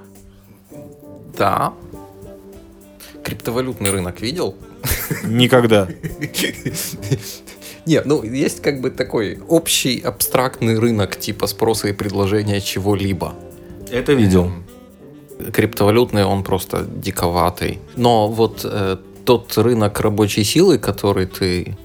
Да. 1.37 1.73
Криптовалютный 3.23 3.91
рынок 3.91 4.21
видел? 4.21 4.55
Никогда. 5.23 5.87
Нет, 7.85 8.05
ну 8.05 8.23
есть 8.23 8.61
как 8.61 8.81
бы 8.81 8.91
такой 8.91 9.39
общий 9.47 9.99
абстрактный 9.99 10.77
рынок 10.77 11.17
типа 11.17 11.47
спроса 11.47 11.87
и 11.87 11.93
предложения 11.93 12.61
чего-либо. 12.61 13.33
Это 13.91 14.13
видел. 14.13 14.51
Криптовалютный 15.53 16.25
он 16.25 16.43
просто 16.43 16.85
диковатый. 16.85 17.79
Но 17.95 18.27
вот 18.27 18.61
э, 18.63 18.97
тот 19.25 19.57
рынок 19.57 19.99
рабочей 20.01 20.43
силы, 20.43 20.77
который 20.77 21.25
ты 21.25 21.77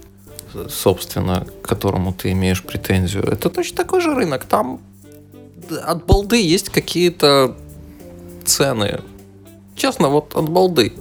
собственно, 0.69 1.47
к 1.63 1.69
которому 1.69 2.13
ты 2.13 2.33
имеешь 2.33 2.63
претензию, 2.63 3.25
это 3.25 3.51
точно 3.51 3.77
такой 3.77 4.01
же 4.01 4.15
рынок. 4.15 4.45
Там 4.45 4.81
от 5.85 6.05
балды 6.07 6.41
есть 6.41 6.69
какие-то 6.71 7.57
цены. 8.45 9.01
Честно, 9.77 10.09
вот 10.09 10.35
от 10.35 10.49
балды. 10.49 10.93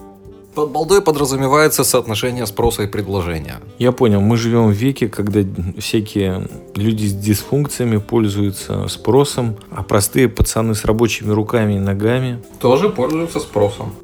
Под 0.56 0.70
балдой 0.70 1.02
подразумевается 1.02 1.84
соотношение 1.84 2.46
спроса 2.46 2.84
и 2.84 2.88
предложения. 2.88 3.60
Я 3.80 3.92
понял, 3.92 4.22
мы 4.22 4.38
живем 4.38 4.68
в 4.68 4.74
веке, 4.74 5.10
когда 5.10 5.39
всякие 5.80 6.48
люди 6.76 7.08
с 7.08 7.13
дисфункциями 7.13 7.98
пользуются 7.98 8.88
спросом, 8.88 9.58
а 9.72 9.82
простые 9.82 10.30
пацаны 10.30 10.76
с 10.76 10.86
рабочими 10.86 11.32
руками 11.32 11.74
и 11.74 11.80
ногами 11.80 12.44
тоже 12.60 12.89
пользуются 12.89 13.39
спросом. 13.39 13.96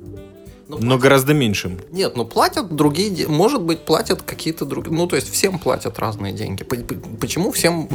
Ну, 0.70 0.78
но 0.78 0.82
платят... 0.82 1.02
гораздо 1.02 1.34
меньшим. 1.34 1.80
Нет, 1.92 2.16
ну 2.16 2.26
платят 2.26 2.76
другие, 2.76 3.28
может 3.28 3.64
быть, 3.64 3.80
платят 3.80 4.22
какие-то 4.22 4.66
другие, 4.66 4.96
ну 4.96 5.08
то 5.08 5.16
есть 5.16 5.32
всем 5.32 5.58
платят 5.58 5.98
разные 5.98 6.32
деньги. 6.32 6.64
Почему 6.64 7.52
всем 7.52 7.90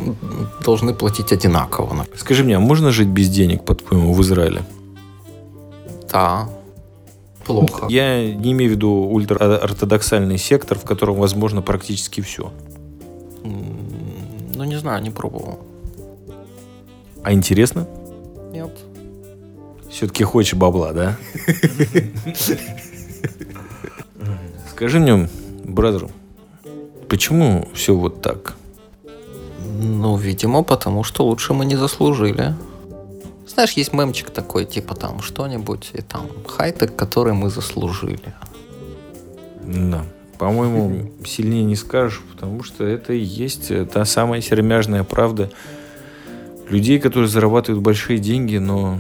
должны 0.64 0.92
платить 0.92 1.32
одинаково? 1.32 2.04
Скажи 2.16 2.42
мне, 2.42 2.56
а 2.56 2.60
можно 2.60 2.90
жить 2.90 3.08
без 3.08 3.28
денег, 3.28 3.64
по-твоему, 3.64 4.12
в 4.12 4.20
Израиле? 4.22 4.64
Да. 6.10 6.50
Плохо. 7.46 7.86
Я 7.88 8.34
не 8.34 8.52
имею 8.52 8.72
в 8.72 8.74
виду 8.74 8.90
ультраортодоксальный 8.90 10.38
сектор, 10.38 10.76
в 10.76 10.82
котором 10.82 11.14
возможно 11.14 11.62
практически 11.62 12.22
все. 12.22 12.52
Ну, 13.44 14.64
не 14.64 14.76
знаю, 14.78 15.00
не 15.02 15.10
пробовал. 15.10 15.60
А 17.22 17.32
интересно? 17.32 17.86
Все-таки 19.94 20.24
хочешь 20.24 20.54
бабла, 20.54 20.92
да? 20.92 21.16
Скажи 24.68 24.98
мне, 24.98 25.28
бразер, 25.62 26.08
почему 27.08 27.68
все 27.74 27.94
вот 27.94 28.20
так? 28.20 28.56
Ну, 29.80 30.16
видимо, 30.16 30.64
потому 30.64 31.04
что 31.04 31.24
лучше 31.24 31.54
мы 31.54 31.64
не 31.64 31.76
заслужили. 31.76 32.56
Знаешь, 33.46 33.74
есть 33.74 33.92
мемчик 33.92 34.30
такой, 34.30 34.64
типа 34.64 34.96
там 34.96 35.22
что-нибудь, 35.22 35.90
и 35.92 36.02
там 36.02 36.28
хайтек, 36.44 36.96
который 36.96 37.34
мы 37.34 37.48
заслужили. 37.48 38.34
Да. 39.62 40.04
По-моему, 40.38 41.12
сильнее 41.24 41.62
не 41.62 41.76
скажешь, 41.76 42.20
потому 42.32 42.64
что 42.64 42.84
это 42.84 43.12
и 43.12 43.20
есть 43.20 43.70
та 43.92 44.04
самая 44.04 44.40
сермяжная 44.40 45.04
правда 45.04 45.52
людей, 46.68 46.98
которые 46.98 47.28
зарабатывают 47.28 47.80
большие 47.80 48.18
деньги, 48.18 48.56
но 48.56 48.98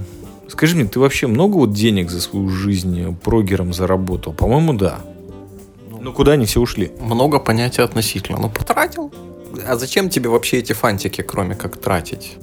Скажи 0.48 0.76
мне, 0.76 0.84
ты 0.84 1.00
вообще 1.00 1.26
много 1.26 1.56
вот 1.56 1.72
денег 1.72 2.10
за 2.10 2.20
свою 2.20 2.48
жизнь 2.48 3.16
прогером 3.22 3.72
заработал? 3.72 4.32
По-моему, 4.32 4.74
да. 4.74 5.00
Ну, 6.00 6.12
куда 6.12 6.32
они 6.32 6.44
все 6.44 6.60
ушли? 6.60 6.92
Много 7.00 7.38
понятия 7.38 7.82
относительно. 7.82 8.38
Ну, 8.38 8.50
потратил. 8.50 9.12
А 9.66 9.76
зачем 9.76 10.10
тебе 10.10 10.28
вообще 10.28 10.58
эти 10.58 10.72
фантики, 10.72 11.22
кроме 11.22 11.54
как 11.54 11.76
тратить? 11.76 12.36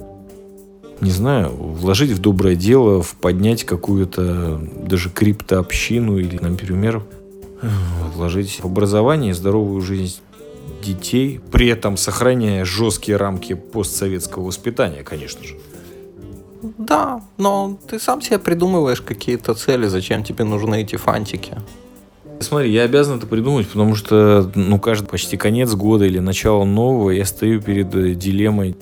Не 1.00 1.10
знаю, 1.10 1.50
вложить 1.50 2.10
в 2.10 2.20
доброе 2.20 2.54
дело, 2.54 3.02
в 3.02 3.14
поднять 3.16 3.64
какую-то 3.64 4.60
даже 4.86 5.10
криптообщину 5.10 6.18
или, 6.18 6.38
например, 6.38 7.02
вложить 8.14 8.60
в 8.60 8.64
образование 8.64 9.30
и 9.30 9.34
здоровую 9.34 9.80
жизнь 9.80 10.20
детей, 10.82 11.40
при 11.50 11.68
этом 11.68 11.96
сохраняя 11.96 12.64
жесткие 12.64 13.16
рамки 13.16 13.54
постсоветского 13.54 14.44
воспитания, 14.44 15.02
конечно 15.02 15.44
же. 15.44 15.56
Да, 16.92 17.22
но 17.38 17.78
ты 17.88 17.98
сам 17.98 18.20
себе 18.20 18.38
придумываешь 18.38 19.00
какие-то 19.00 19.54
цели, 19.54 19.86
зачем 19.86 20.22
тебе 20.22 20.44
нужны 20.44 20.82
эти 20.82 20.96
фантики. 20.96 21.56
Смотри, 22.40 22.70
я 22.70 22.82
обязан 22.82 23.16
это 23.16 23.26
придумать, 23.26 23.66
потому 23.66 23.94
что, 23.94 24.52
ну, 24.54 24.78
каждый 24.78 25.06
почти 25.06 25.38
конец 25.38 25.72
года 25.72 26.04
или 26.04 26.18
начало 26.18 26.64
нового, 26.64 27.08
я 27.08 27.24
стою 27.24 27.62
перед 27.62 27.94
э, 27.94 28.12
дилеммой, 28.12 28.76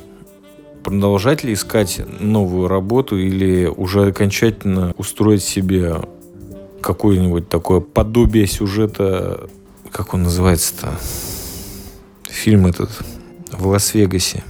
продолжать 0.83 1.45
ли 1.45 1.53
искать 1.53 2.01
новую 2.19 2.67
работу 2.67 3.17
или 3.17 3.67
уже 3.67 4.09
окончательно 4.09 4.93
устроить 4.97 5.45
себе 5.45 5.95
какое-нибудь 6.81 7.49
такое 7.49 7.79
подобие 7.79 8.49
сюжета, 8.49 9.49
как 9.93 10.15
он 10.15 10.25
называется-то, 10.25 10.99
фильм 12.29 12.67
этот 12.67 12.91
в 13.53 13.69
Лас-Вегасе. 13.69 14.43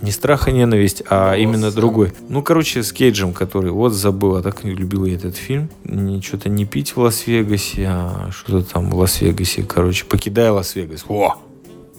Не 0.00 0.10
страх 0.10 0.48
и 0.48 0.52
ненависть, 0.52 1.02
а 1.08 1.34
именно 1.34 1.70
другой. 1.70 2.12
Ну, 2.28 2.42
короче, 2.42 2.82
с 2.82 2.92
Кейджем, 2.92 3.32
который 3.32 3.70
вот 3.70 3.92
забыл, 3.92 4.36
а 4.36 4.42
так 4.42 4.64
любил 4.64 5.04
я 5.04 5.14
этот 5.14 5.36
фильм. 5.36 5.70
Что-то 6.22 6.48
не 6.48 6.66
пить 6.66 6.96
в 6.96 7.00
Лас-Вегасе, 7.00 7.86
а 7.88 8.28
что-то 8.30 8.62
там 8.70 8.90
в 8.90 8.96
Лас-Вегасе, 8.96 9.62
короче, 9.62 10.04
покидая 10.04 10.52
Лас-Вегас. 10.52 11.04
О! 11.08 11.36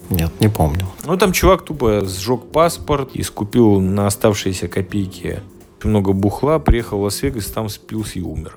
Нет, 0.08 0.30
не 0.38 0.48
помню. 0.48 0.86
Ну, 1.04 1.16
там 1.16 1.32
чувак 1.32 1.64
тупо 1.64 2.04
сжег 2.04 2.44
паспорт 2.52 3.10
и 3.14 3.22
скупил 3.22 3.80
на 3.80 4.06
оставшиеся 4.06 4.68
копейки 4.68 5.40
много 5.82 6.12
бухла, 6.12 6.58
приехал 6.58 6.98
в 6.98 7.02
Лас-Вегас, 7.02 7.46
там 7.46 7.68
спился 7.68 8.18
и 8.18 8.22
умер. 8.22 8.56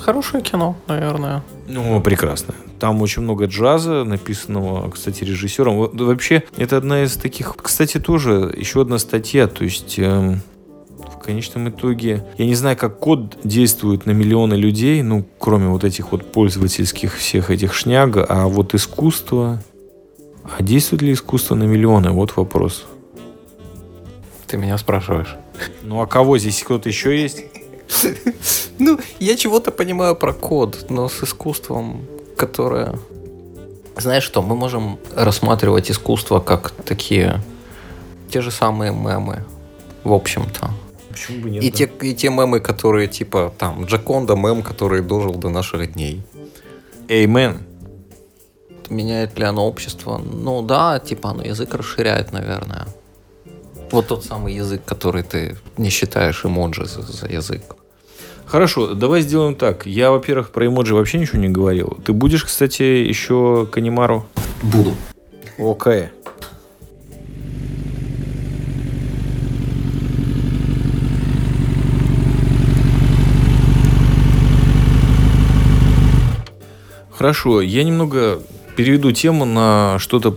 Хорошее 0.00 0.42
кино, 0.42 0.76
наверное. 0.86 1.42
Ну, 1.68 2.00
прекрасно. 2.00 2.54
Там 2.78 3.02
очень 3.02 3.22
много 3.22 3.44
джаза, 3.44 4.04
написанного, 4.04 4.90
кстати, 4.90 5.24
режиссером. 5.24 5.90
Вообще, 5.92 6.42
это 6.56 6.78
одна 6.78 7.04
из 7.04 7.16
таких... 7.16 7.54
Кстати, 7.60 8.00
тоже 8.00 8.52
еще 8.56 8.80
одна 8.80 8.98
статья. 8.98 9.46
То 9.46 9.62
есть, 9.64 9.98
э, 9.98 10.36
в 10.96 11.18
конечном 11.22 11.68
итоге... 11.68 12.24
Я 12.38 12.46
не 12.46 12.54
знаю, 12.54 12.78
как 12.78 12.98
код 12.98 13.36
действует 13.44 14.06
на 14.06 14.12
миллионы 14.12 14.54
людей, 14.54 15.02
ну, 15.02 15.26
кроме 15.38 15.68
вот 15.68 15.84
этих 15.84 16.12
вот 16.12 16.32
пользовательских 16.32 17.16
всех 17.16 17.50
этих 17.50 17.74
шняга, 17.74 18.24
а 18.26 18.46
вот 18.48 18.74
искусство... 18.74 19.62
А 20.42 20.62
действует 20.62 21.02
ли 21.02 21.12
искусство 21.12 21.54
на 21.54 21.64
миллионы? 21.64 22.10
Вот 22.10 22.36
вопрос. 22.36 22.86
Ты 24.46 24.56
меня 24.56 24.78
спрашиваешь. 24.78 25.36
Ну, 25.82 26.00
а 26.00 26.06
кого 26.06 26.38
здесь 26.38 26.62
кто-то 26.62 26.88
еще 26.88 27.20
есть? 27.20 27.44
Ну, 28.80 28.98
я 29.18 29.36
чего-то 29.36 29.70
понимаю 29.70 30.16
про 30.16 30.32
код, 30.32 30.86
но 30.88 31.08
с 31.08 31.22
искусством, 31.22 32.06
которое... 32.36 32.98
Знаешь 33.96 34.24
что, 34.24 34.40
мы 34.40 34.56
можем 34.56 34.98
рассматривать 35.14 35.90
искусство 35.90 36.40
как 36.40 36.70
такие 36.70 37.42
те 38.30 38.40
же 38.40 38.50
самые 38.50 38.92
мемы, 38.92 39.44
в 40.02 40.12
общем-то. 40.12 40.70
Почему 41.10 41.42
бы 41.42 41.50
нет? 41.50 41.62
И, 41.62 41.70
да? 41.70 41.76
те, 41.76 41.92
и 42.00 42.14
те 42.14 42.30
мемы, 42.30 42.60
которые 42.60 43.06
типа 43.06 43.52
там 43.58 43.84
Джаконда 43.84 44.34
мем, 44.34 44.62
который 44.62 45.02
дожил 45.02 45.34
до 45.34 45.50
наших 45.50 45.92
дней. 45.92 46.22
Эймен. 47.08 47.58
Меняет 48.88 49.38
ли 49.38 49.44
оно 49.44 49.66
общество? 49.66 50.18
Ну 50.18 50.62
да, 50.62 50.98
типа 50.98 51.30
оно 51.30 51.42
язык 51.42 51.74
расширяет, 51.74 52.32
наверное. 52.32 52.86
Вот 53.90 54.06
тот 54.06 54.24
самый 54.24 54.54
язык, 54.54 54.82
который 54.86 55.22
ты 55.22 55.58
не 55.76 55.90
считаешь 55.90 56.46
эмоджи 56.46 56.86
за, 56.86 57.02
за 57.02 57.26
язык. 57.26 57.76
Хорошо, 58.50 58.94
давай 58.94 59.20
сделаем 59.20 59.54
так. 59.54 59.86
Я, 59.86 60.10
во-первых, 60.10 60.50
про 60.50 60.66
эмоджи 60.66 60.92
вообще 60.92 61.18
ничего 61.20 61.38
не 61.38 61.48
говорил. 61.48 61.96
Ты 62.04 62.12
будешь, 62.12 62.42
кстати, 62.42 62.82
еще 62.82 63.68
Канимару? 63.70 64.26
Буду. 64.60 64.96
Окей. 65.56 66.08
Хорошо, 77.12 77.60
я 77.60 77.84
немного 77.84 78.40
переведу 78.74 79.12
тему 79.12 79.44
на 79.44 79.96
что-то 80.00 80.36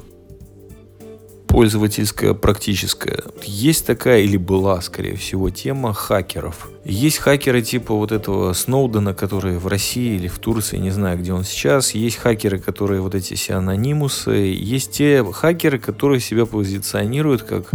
пользовательская, 1.53 2.33
практическая. 2.33 3.25
Есть 3.43 3.85
такая 3.85 4.21
или 4.21 4.37
была, 4.37 4.81
скорее 4.81 5.15
всего, 5.15 5.51
тема 5.51 5.93
хакеров. 5.93 6.71
Есть 6.83 7.19
хакеры 7.19 7.61
типа 7.61 7.93
вот 7.93 8.11
этого 8.11 8.53
Сноудена, 8.53 9.13
которые 9.13 9.59
в 9.59 9.67
России 9.67 10.15
или 10.15 10.27
в 10.27 10.39
Турции, 10.39 10.77
не 10.77 10.89
знаю, 10.89 11.19
где 11.19 11.31
он 11.31 11.43
сейчас. 11.43 11.93
Есть 11.93 12.17
хакеры, 12.17 12.57
которые 12.57 13.01
вот 13.01 13.13
эти 13.13 13.35
все 13.35 13.53
анонимусы. 13.53 14.31
Есть 14.31 14.93
те 14.93 15.23
хакеры, 15.23 15.77
которые 15.77 16.19
себя 16.21 16.47
позиционируют 16.47 17.43
как 17.43 17.69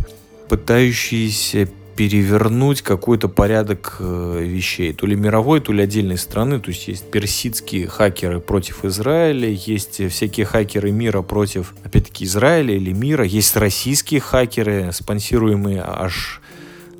пытающиеся 0.48 1.68
перевернуть 1.98 2.82
какой-то 2.82 3.28
порядок 3.28 3.96
э, 3.98 4.44
вещей. 4.44 4.92
То 4.92 5.04
ли 5.04 5.16
мировой, 5.16 5.60
то 5.60 5.72
ли 5.72 5.82
отдельной 5.82 6.16
страны. 6.16 6.60
То 6.60 6.68
есть 6.68 6.86
есть 6.86 7.10
персидские 7.10 7.88
хакеры 7.88 8.38
против 8.38 8.84
Израиля, 8.84 9.48
есть 9.48 10.08
всякие 10.08 10.46
хакеры 10.46 10.92
мира 10.92 11.22
против, 11.22 11.74
опять-таки, 11.82 12.24
Израиля 12.24 12.76
или 12.76 12.92
мира. 12.92 13.24
Есть 13.24 13.56
российские 13.56 14.20
хакеры, 14.20 14.92
спонсируемые 14.92 15.82
аж 15.84 16.40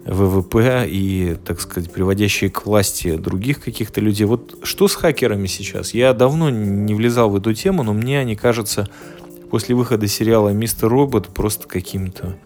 ВВП 0.05 0.89
и, 0.89 1.37
так 1.47 1.61
сказать, 1.61 1.93
приводящие 1.93 2.51
к 2.51 2.67
власти 2.67 3.15
других 3.15 3.61
каких-то 3.61 4.01
людей. 4.01 4.27
Вот 4.27 4.57
что 4.65 4.89
с 4.89 4.97
хакерами 4.97 5.47
сейчас? 5.47 5.95
Я 5.95 6.13
давно 6.13 6.51
не 6.51 6.93
влезал 6.95 7.31
в 7.31 7.37
эту 7.37 7.55
тему, 7.55 7.85
но 7.85 7.93
мне 7.93 8.19
они 8.19 8.35
кажутся 8.35 8.89
после 9.49 9.77
выхода 9.77 10.09
сериала 10.09 10.49
«Мистер 10.49 10.89
Робот» 10.89 11.29
просто 11.29 11.69
каким-то 11.69 12.37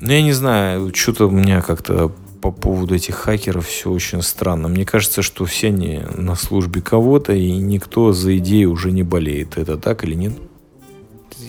ну, 0.00 0.12
я 0.12 0.22
не 0.22 0.32
знаю, 0.32 0.92
что-то 0.94 1.26
у 1.26 1.30
меня 1.30 1.60
как-то 1.62 2.12
по 2.40 2.50
поводу 2.50 2.94
этих 2.94 3.16
хакеров 3.16 3.66
все 3.66 3.90
очень 3.90 4.22
странно. 4.22 4.68
Мне 4.68 4.84
кажется, 4.84 5.22
что 5.22 5.44
все 5.44 5.68
они 5.68 6.02
на 6.16 6.34
службе 6.34 6.80
кого-то, 6.80 7.32
и 7.34 7.52
никто 7.52 8.12
за 8.12 8.38
идею 8.38 8.72
уже 8.72 8.92
не 8.92 9.02
болеет. 9.02 9.58
Это 9.58 9.76
так 9.76 10.04
или 10.04 10.14
нет? 10.14 10.32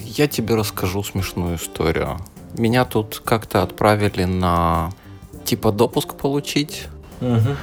Я 0.05 0.27
тебе 0.27 0.55
расскажу 0.55 1.03
смешную 1.03 1.55
историю. 1.55 2.19
Меня 2.57 2.83
тут 2.83 3.21
как-то 3.23 3.63
отправили 3.63 4.25
на 4.25 4.91
типа 5.45 5.71
допуск 5.71 6.15
получить. 6.15 6.87
Угу. 7.21 7.55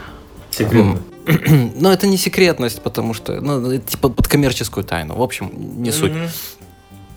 Секретно. 0.50 0.98
Но 1.76 1.92
это 1.92 2.06
не 2.06 2.16
секретность, 2.16 2.80
потому 2.82 3.12
что, 3.12 3.40
ну, 3.40 3.78
типа 3.78 4.08
под 4.08 4.26
коммерческую 4.26 4.84
тайну. 4.84 5.14
В 5.14 5.22
общем, 5.22 5.50
не 5.82 5.90
суть. 5.90 6.12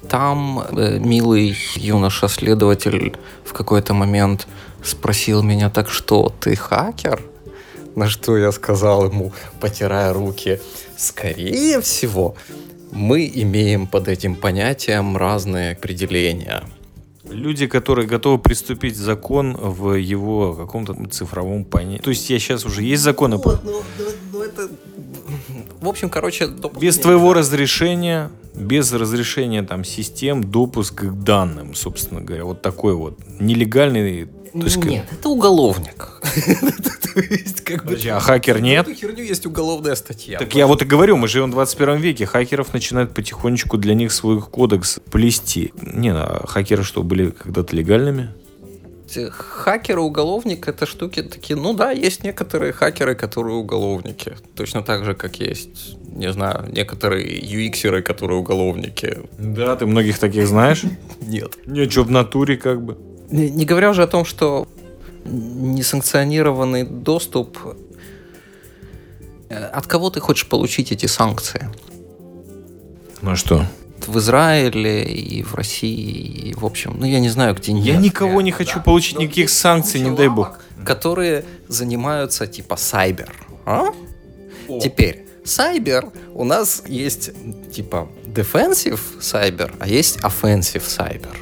Там 0.10 0.60
э, 0.60 1.00
милый 1.00 1.56
юноша-следователь 1.76 3.18
в 3.46 3.54
какой-то 3.54 3.94
момент 3.94 4.48
спросил 4.84 5.44
меня, 5.44 5.70
так 5.70 5.90
что, 5.90 6.34
ты 6.40 6.56
хакер? 6.56 7.22
На 7.96 8.08
что 8.08 8.38
я 8.38 8.52
сказал 8.52 9.06
ему, 9.06 9.34
потирая 9.60 10.14
руки, 10.14 10.60
скорее 10.98 11.82
всего, 11.82 12.36
мы 12.92 13.30
имеем 13.34 13.88
под 13.88 14.08
этим 14.08 14.36
понятием 14.36 15.18
разные 15.18 15.74
определения. 15.74 16.64
Люди, 17.24 17.68
которые 17.68 18.08
готовы 18.08 18.40
приступить 18.40 18.98
закон 18.98 19.56
в 19.56 19.94
его 19.94 20.54
каком-то 20.54 20.96
цифровом 21.10 21.64
понятии. 21.64 22.02
То 22.02 22.10
есть 22.10 22.30
я 22.30 22.40
сейчас 22.40 22.66
уже 22.66 22.84
есть 22.84 23.04
законы. 23.04 23.38
Ну, 23.38 23.60
ну, 23.64 23.82
ну, 23.98 24.06
ну 24.34 24.42
это... 24.42 24.70
В 25.80 25.88
общем, 25.88 26.10
короче... 26.10 26.50
Без 26.80 26.98
твоего 26.98 27.34
разрешения 27.34 28.32
без 28.54 28.92
разрешения 28.92 29.64
там 29.64 29.84
систем 29.84 30.44
допуск 30.44 31.02
к 31.02 31.24
данным, 31.24 31.74
собственно 31.74 32.22
говоря. 32.22 32.46
Вот 32.46 32.62
такой 32.62 32.96
вот 32.96 33.20
нелегальный... 33.40 34.28
То 34.52 34.64
есть, 34.64 34.84
нет, 34.84 35.06
это 35.12 35.30
уголовник. 35.30 36.22
А 38.10 38.20
хакер 38.22 38.62
нет? 38.62 38.88
Эту 38.88 38.98
херню 38.98 39.24
есть 39.24 39.46
уголовная 39.46 39.96
статья. 39.96 40.40
Так 40.40 40.56
я 40.56 40.66
вот 40.66 40.82
и 40.82 40.86
говорю, 40.86 41.18
мы 41.18 41.28
живем 41.28 41.50
в 41.50 41.52
21 41.52 41.98
веке. 41.98 42.26
Хакеров 42.26 42.74
начинают 42.74 43.14
потихонечку 43.14 43.78
для 43.78 43.94
них 43.96 44.14
свой 44.14 44.42
кодекс 44.42 45.02
плести. 45.12 45.74
Не, 45.82 46.14
а 46.14 46.46
хакеры 46.48 46.84
что, 46.84 47.04
были 47.04 47.32
когда-то 47.32 47.76
легальными? 47.76 48.30
Хакеры, 49.32 50.02
уголовник 50.02 50.68
это 50.68 50.86
штуки 50.86 51.24
такие, 51.24 51.56
ну 51.56 51.74
да, 51.74 51.92
есть 51.92 52.24
некоторые 52.24 52.74
хакеры, 52.74 53.16
которые 53.16 53.56
уголовники. 53.56 54.36
Точно 54.56 54.84
так 54.84 55.06
же, 55.06 55.14
как 55.14 55.40
есть, 55.40 55.98
не 56.16 56.32
знаю, 56.32 56.70
некоторые 56.72 57.42
UX-еры, 57.42 58.02
которые 58.02 58.40
уголовники. 58.40 59.18
Да, 59.38 59.76
ты 59.76 59.86
многих 59.86 60.20
таких 60.20 60.48
знаешь? 60.48 60.84
Нет. 61.22 61.58
Нет, 61.66 61.92
что 61.92 62.04
в 62.04 62.12
натуре 62.12 62.58
как 62.58 62.82
бы. 62.82 62.98
Не, 63.30 63.50
не 63.50 63.66
говоря 63.66 63.90
уже 63.90 64.04
о 64.04 64.08
том, 64.08 64.26
что 64.26 64.68
несанкционированный 65.26 66.84
доступ 66.84 67.58
э, 69.50 69.56
от 69.56 69.88
кого 69.88 70.10
ты 70.10 70.20
хочешь 70.20 70.48
получить 70.48 70.92
эти 70.92 71.06
санкции? 71.06 71.70
Ну 73.22 73.32
а 73.32 73.36
что? 73.36 73.66
В 74.08 74.18
Израиле 74.20 75.04
и 75.04 75.44
в 75.44 75.56
России, 75.56 76.50
и 76.50 76.54
в 76.54 76.66
общем, 76.66 76.96
ну 76.98 77.06
я 77.06 77.20
не 77.20 77.30
знаю, 77.30 77.56
где 77.56 77.74
нет. 77.74 77.86
Я 77.86 77.98
никого 77.98 78.42
не 78.42 78.52
хочу 78.52 78.76
да. 78.76 78.82
получить 78.82 79.16
Но 79.16 79.24
никаких 79.24 79.50
санкций, 79.50 80.00
не 80.00 80.16
дай 80.16 80.28
бог. 80.28 80.60
Которые 80.86 81.46
занимаются 81.68 82.48
типа 82.48 82.76
сайбер. 82.76 83.32
А? 83.66 83.88
Теперь, 84.82 85.26
сайбер 85.44 86.10
у 86.34 86.44
нас 86.44 86.84
есть 86.88 87.32
типа 87.72 88.10
defensive 88.26 89.00
сайбер, 89.20 89.74
а 89.80 89.88
есть 89.88 90.18
offensive 90.20 90.84
сайбер. 90.88 91.38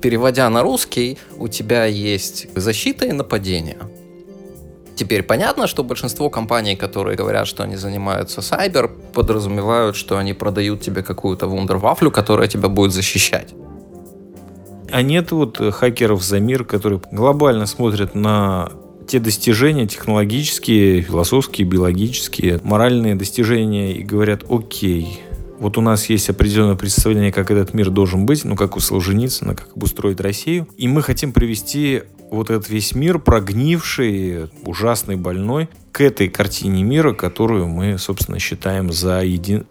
Переводя 0.00 0.48
на 0.50 0.62
русский, 0.62 1.18
у 1.36 1.48
тебя 1.48 1.84
есть 1.84 2.48
защита 2.56 3.06
и 3.06 3.12
нападение. 3.12 3.78
Теперь 4.94 5.22
понятно, 5.22 5.66
что 5.66 5.84
большинство 5.84 6.28
компаний, 6.30 6.76
которые 6.76 7.16
говорят, 7.16 7.46
что 7.46 7.62
они 7.62 7.76
занимаются 7.76 8.42
сайбер, 8.42 8.90
подразумевают, 9.14 9.96
что 9.96 10.18
они 10.18 10.34
продают 10.34 10.82
тебе 10.82 11.02
какую-то 11.02 11.46
вундервафлю, 11.46 12.10
которая 12.10 12.48
тебя 12.48 12.68
будет 12.68 12.92
защищать. 12.92 13.54
А 14.90 15.00
нет 15.00 15.32
вот 15.32 15.56
хакеров 15.56 16.22
за 16.22 16.38
мир, 16.40 16.64
которые 16.64 17.00
глобально 17.10 17.64
смотрят 17.64 18.14
на 18.14 18.70
те 19.08 19.18
достижения 19.18 19.86
технологические, 19.86 21.00
философские, 21.00 21.66
биологические, 21.66 22.60
моральные 22.62 23.14
достижения 23.14 23.92
и 23.92 24.02
говорят, 24.02 24.44
окей, 24.50 25.20
Вот 25.62 25.78
у 25.78 25.80
нас 25.80 26.06
есть 26.06 26.28
определенное 26.28 26.74
представление, 26.74 27.30
как 27.30 27.52
этот 27.52 27.72
мир 27.72 27.88
должен 27.90 28.26
быть, 28.26 28.44
ну, 28.44 28.56
как 28.56 28.76
у 28.76 28.80
Солженицына, 28.80 29.54
как 29.54 29.68
обустроить 29.76 30.20
Россию. 30.20 30.66
И 30.76 30.88
мы 30.88 31.02
хотим 31.02 31.32
привести 31.32 32.02
вот 32.32 32.50
этот 32.50 32.68
весь 32.70 32.94
мир, 32.94 33.18
прогнивший, 33.18 34.48
ужасный, 34.64 35.16
больной, 35.16 35.68
к 35.92 36.00
этой 36.00 36.28
картине 36.28 36.82
мира, 36.82 37.12
которую 37.12 37.68
мы, 37.68 37.98
собственно, 37.98 38.38
считаем 38.38 38.90
за 38.90 39.22
един... 39.22 39.66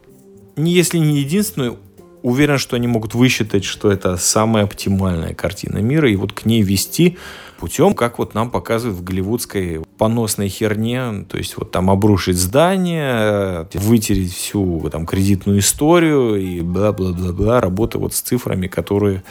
Если 0.55 0.99
не 0.99 1.19
единственную, 1.19 1.77
уверен, 2.21 2.59
что 2.59 2.75
они 2.75 2.87
могут 2.87 3.15
высчитать, 3.15 3.63
что 3.63 3.91
это 3.91 4.15
самая 4.17 4.65
оптимальная 4.65 5.33
картина 5.33 5.79
мира, 5.79 6.09
и 6.09 6.15
вот 6.15 6.33
к 6.33 6.45
ней 6.45 6.61
вести 6.61 7.17
путем, 7.59 7.95
как 7.95 8.19
вот 8.19 8.35
нам 8.35 8.51
показывают 8.51 8.99
в 8.99 9.03
голливудской 9.03 9.81
поносной 9.97 10.47
херне, 10.47 11.25
то 11.27 11.37
есть 11.37 11.57
вот 11.57 11.71
там 11.71 11.89
обрушить 11.89 12.37
здание, 12.37 13.67
вытереть 13.73 14.33
всю 14.33 14.87
там 14.91 15.07
кредитную 15.07 15.59
историю 15.59 16.35
и 16.35 16.61
бла-бла-бла-бла, 16.61 17.59
работа 17.59 17.97
вот 17.97 18.13
с 18.13 18.21
цифрами, 18.21 18.67
которые 18.67 19.23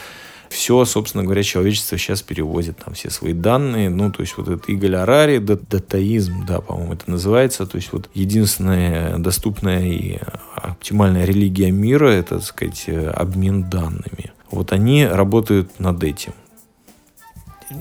все, 0.51 0.83
собственно 0.83 1.23
говоря, 1.23 1.43
человечество 1.43 1.97
сейчас 1.97 2.21
перевозит 2.21 2.77
там 2.83 2.93
все 2.93 3.09
свои 3.09 3.31
данные. 3.31 3.89
Ну, 3.89 4.11
то 4.11 4.21
есть 4.21 4.37
вот 4.37 4.49
этот 4.49 4.69
Иголь 4.69 4.97
Арари, 4.97 5.37
датаизм, 5.37 6.45
да, 6.45 6.59
по-моему, 6.59 6.93
это 6.93 7.09
называется. 7.09 7.65
То 7.65 7.77
есть 7.77 7.93
вот 7.93 8.09
единственная 8.13 9.17
доступная 9.17 9.85
и 9.85 10.19
оптимальная 10.55 11.23
религия 11.25 11.71
мира, 11.71 12.09
это, 12.09 12.39
так 12.39 12.45
сказать, 12.45 12.89
обмен 12.89 13.69
данными. 13.69 14.33
Вот 14.51 14.73
они 14.73 15.05
работают 15.05 15.79
над 15.79 16.03
этим. 16.03 16.33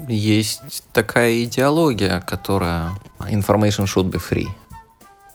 Есть 0.09 0.85
такая 0.93 1.43
идеология, 1.43 2.21
которая 2.21 2.93
information 3.19 3.87
should 3.87 4.11
be 4.11 4.21
free. 4.21 4.47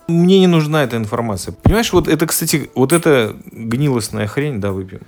Мне 0.07 0.39
не 0.39 0.47
нужна 0.47 0.83
эта 0.83 0.95
информация. 0.95 1.51
Понимаешь, 1.51 1.91
вот 1.91 2.07
это, 2.07 2.25
кстати, 2.27 2.69
вот 2.75 2.93
эта 2.93 3.35
гнилостная 3.51 4.27
хрень, 4.27 4.61
да, 4.61 4.71
выпьем. 4.71 5.01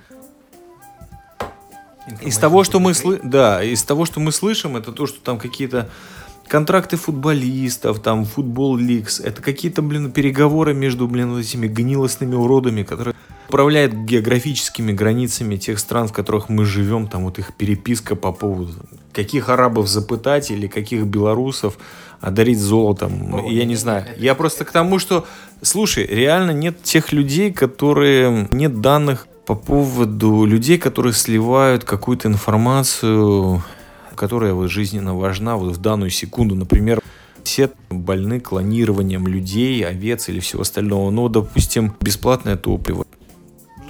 Из 2.20 2.38
того, 2.38 2.64
что 2.64 2.80
мы 2.80 2.94
сlı... 2.94 3.20
да, 3.22 3.62
из 3.62 3.82
того, 3.82 4.04
что 4.04 4.20
мы 4.20 4.32
слышим, 4.32 4.76
это 4.76 4.92
то, 4.92 5.06
что 5.06 5.20
там 5.20 5.38
какие-то 5.38 5.88
контракты 6.46 6.96
футболистов, 6.96 8.00
там 8.00 8.24
футбол 8.24 8.76
ликс, 8.76 9.20
это 9.20 9.42
какие-то, 9.42 9.82
блин, 9.82 10.10
переговоры 10.10 10.74
между, 10.74 11.06
блин, 11.06 11.36
этими 11.36 11.66
гнилостными 11.66 12.34
уродами, 12.34 12.82
которые 12.82 13.14
управляют 13.48 13.94
географическими 13.94 14.92
границами 14.92 15.56
тех 15.56 15.78
стран, 15.78 16.08
в 16.08 16.12
которых 16.12 16.48
мы 16.48 16.64
живем, 16.64 17.06
там 17.06 17.24
вот 17.24 17.38
их 17.38 17.54
переписка 17.54 18.16
по 18.16 18.32
поводу 18.32 18.72
каких 19.12 19.48
арабов 19.48 19.88
запытать 19.88 20.50
или 20.50 20.68
каких 20.68 21.04
белорусов 21.04 21.76
одарить 22.20 22.60
золотом. 22.60 23.34
О, 23.34 23.50
я 23.50 23.64
не 23.64 23.74
знаю. 23.74 24.04
Я 24.16 24.34
просто 24.34 24.64
к 24.64 24.70
тому, 24.70 25.00
что, 25.00 25.26
слушай, 25.60 26.06
реально 26.06 26.52
нет 26.52 26.82
тех 26.82 27.12
людей, 27.12 27.52
которые 27.52 28.48
нет 28.52 28.80
данных 28.80 29.26
по 29.48 29.54
поводу 29.54 30.44
людей, 30.44 30.76
которые 30.76 31.14
сливают 31.14 31.82
какую-то 31.82 32.28
информацию, 32.28 33.62
которая 34.14 34.52
вот 34.52 34.70
жизненно 34.70 35.14
важна 35.14 35.56
вот 35.56 35.74
в 35.74 35.80
данную 35.80 36.10
секунду. 36.10 36.54
Например, 36.54 37.00
все 37.44 37.70
больны 37.88 38.40
клонированием 38.40 39.26
людей, 39.26 39.82
овец 39.86 40.28
или 40.28 40.40
всего 40.40 40.60
остального. 40.60 41.10
Но, 41.10 41.30
допустим, 41.30 41.94
бесплатное 41.98 42.56
топливо. 42.56 43.06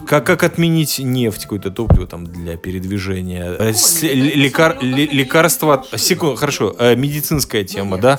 Как, 0.08 0.24
как 0.24 0.42
отменить 0.42 0.98
нефть, 0.98 1.42
какое-то 1.42 1.70
топливо 1.70 2.06
там 2.06 2.24
для 2.24 2.56
передвижения? 2.56 3.54
Э, 3.58 3.74
с, 3.74 4.02
лекар, 4.02 4.78
лекарства... 4.80 5.84
Секунду, 5.96 6.36
хорошо. 6.36 6.74
Э, 6.78 6.96
медицинская 6.96 7.62
тема, 7.62 7.98
да? 7.98 8.18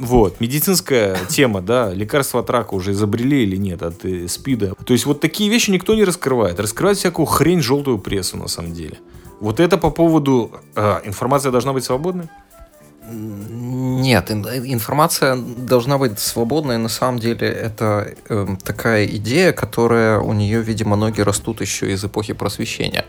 Вот, 0.00 0.40
медицинская 0.40 1.16
тема, 1.28 1.62
да? 1.62 1.94
Лекарства 1.94 2.40
от 2.40 2.50
рака 2.50 2.74
уже 2.74 2.92
изобрели 2.92 3.44
или 3.44 3.54
нет 3.56 3.84
от 3.84 4.04
э, 4.04 4.26
СПИДа? 4.26 4.74
То 4.84 4.92
есть 4.92 5.06
вот 5.06 5.20
такие 5.20 5.48
вещи 5.48 5.70
никто 5.70 5.94
не 5.94 6.02
раскрывает. 6.02 6.58
Раскрывает 6.58 6.98
всякую 6.98 7.26
хрень, 7.26 7.62
желтую 7.62 7.98
прессу 7.98 8.36
на 8.36 8.48
самом 8.48 8.72
деле. 8.72 8.98
Вот 9.40 9.60
это 9.60 9.78
по 9.78 9.90
поводу... 9.90 10.50
Э, 10.74 11.00
информация 11.04 11.52
должна 11.52 11.72
быть 11.72 11.84
свободной? 11.84 12.28
Нет, 13.10 14.30
информация 14.30 15.36
должна 15.36 15.98
быть 15.98 16.18
свободной. 16.18 16.78
На 16.78 16.88
самом 16.88 17.18
деле 17.18 17.48
это 17.48 18.14
э, 18.28 18.46
такая 18.64 19.06
идея, 19.06 19.52
которая 19.52 20.18
у 20.20 20.32
нее, 20.32 20.62
видимо, 20.62 20.96
ноги 20.96 21.20
растут 21.20 21.60
еще 21.60 21.92
из 21.92 22.04
эпохи 22.04 22.32
просвещения. 22.32 23.04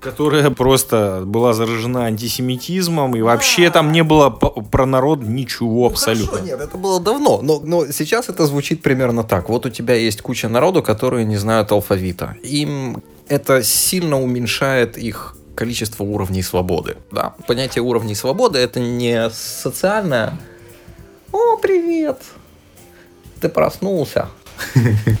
Которая 0.00 0.50
просто 0.50 1.22
была 1.24 1.54
заражена 1.54 2.04
антисемитизмом, 2.04 3.16
и 3.16 3.22
вообще 3.22 3.70
там 3.70 3.92
не 3.92 4.02
было 4.02 4.28
про 4.30 4.84
народ 4.84 5.22
ничего 5.22 5.80
ну, 5.80 5.86
абсолютно. 5.86 6.38
Хорошо, 6.38 6.46
нет, 6.46 6.60
это 6.60 6.76
было 6.76 7.00
давно, 7.00 7.40
но, 7.40 7.60
но 7.60 7.86
сейчас 7.86 8.28
это 8.28 8.46
звучит 8.46 8.82
примерно 8.82 9.22
так. 9.22 9.48
Вот 9.48 9.64
у 9.64 9.70
тебя 9.70 9.94
есть 9.94 10.20
куча 10.20 10.48
народу, 10.48 10.82
которые 10.82 11.24
не 11.24 11.36
знают 11.36 11.72
алфавита. 11.72 12.36
Им 12.42 13.02
это 13.28 13.62
сильно 13.62 14.20
уменьшает 14.20 14.98
их 14.98 15.36
количество 15.54 16.04
уровней 16.04 16.42
свободы. 16.42 16.96
Да? 17.10 17.34
Понятие 17.46 17.82
уровней 17.82 18.14
свободы 18.14 18.58
это 18.58 18.80
не 18.80 19.30
социальное 19.30 20.38
«О, 21.32 21.56
привет! 21.56 22.18
Ты 23.40 23.48
проснулся!» 23.48 24.28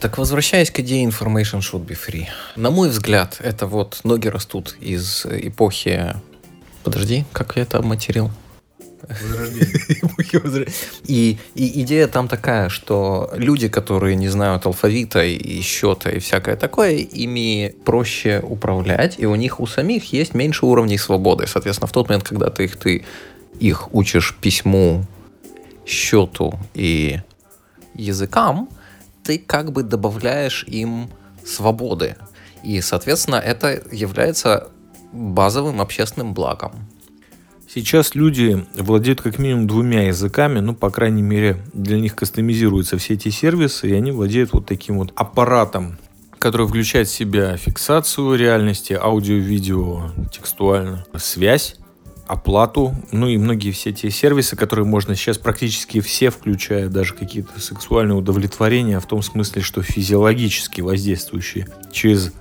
Так 0.00 0.16
возвращаясь 0.16 0.70
к 0.70 0.80
идее 0.80 1.04
information 1.04 1.60
should 1.60 1.86
be 1.86 1.94
free. 1.94 2.26
На 2.56 2.70
мой 2.70 2.88
взгляд, 2.88 3.36
это 3.40 3.66
вот 3.66 4.00
ноги 4.02 4.28
растут 4.28 4.74
из 4.80 5.26
эпохи... 5.26 6.14
Подожди, 6.82 7.26
как 7.32 7.56
я 7.56 7.62
это 7.62 7.76
обматерил? 7.76 8.30
И, 11.04 11.38
идея 11.54 12.06
там 12.06 12.28
такая, 12.28 12.68
что 12.68 13.30
люди, 13.34 13.68
которые 13.68 14.16
не 14.16 14.28
знают 14.28 14.66
алфавита 14.66 15.24
и 15.24 15.60
счета 15.60 16.10
и 16.10 16.18
всякое 16.18 16.56
такое, 16.56 16.92
ими 16.92 17.74
проще 17.84 18.40
управлять, 18.42 19.16
и 19.18 19.26
у 19.26 19.34
них 19.34 19.60
у 19.60 19.66
самих 19.66 20.12
есть 20.12 20.34
меньше 20.34 20.66
уровней 20.66 20.98
свободы. 20.98 21.46
Соответственно, 21.46 21.88
в 21.88 21.92
тот 21.92 22.08
момент, 22.08 22.24
когда 22.24 22.50
ты 22.50 22.64
их, 22.64 22.76
ты 22.76 23.04
их 23.58 23.94
учишь 23.94 24.36
письму, 24.40 25.04
счету 25.86 26.54
и 26.74 27.20
языкам, 27.94 28.68
ты 29.24 29.38
как 29.38 29.72
бы 29.72 29.82
добавляешь 29.82 30.64
им 30.64 31.10
свободы. 31.44 32.16
И, 32.62 32.80
соответственно, 32.80 33.36
это 33.36 33.82
является 33.90 34.68
базовым 35.12 35.80
общественным 35.80 36.34
благом. 36.34 36.72
Сейчас 37.72 38.16
люди 38.16 38.66
владеют 38.74 39.22
как 39.22 39.38
минимум 39.38 39.68
двумя 39.68 40.08
языками, 40.08 40.58
ну, 40.58 40.74
по 40.74 40.90
крайней 40.90 41.22
мере, 41.22 41.62
для 41.72 42.00
них 42.00 42.16
кастомизируются 42.16 42.98
все 42.98 43.14
эти 43.14 43.28
сервисы, 43.28 43.90
и 43.90 43.92
они 43.92 44.10
владеют 44.10 44.52
вот 44.52 44.66
таким 44.66 44.98
вот 44.98 45.12
аппаратом, 45.14 45.96
который 46.40 46.66
включает 46.66 47.06
в 47.06 47.12
себя 47.12 47.56
фиксацию 47.56 48.34
реальности, 48.34 48.98
аудио, 49.00 49.36
видео, 49.36 50.10
текстуально, 50.32 51.06
связь, 51.16 51.76
оплату, 52.26 52.92
ну 53.12 53.28
и 53.28 53.36
многие 53.36 53.70
все 53.70 53.92
те 53.92 54.10
сервисы, 54.10 54.56
которые 54.56 54.84
можно 54.84 55.14
сейчас 55.14 55.38
практически 55.38 56.00
все, 56.00 56.30
включая 56.30 56.88
даже 56.88 57.14
какие-то 57.14 57.60
сексуальные 57.60 58.16
удовлетворения, 58.16 58.98
в 58.98 59.06
том 59.06 59.22
смысле, 59.22 59.62
что 59.62 59.80
физиологически 59.80 60.80
воздействующие 60.80 61.68
через 61.92 62.32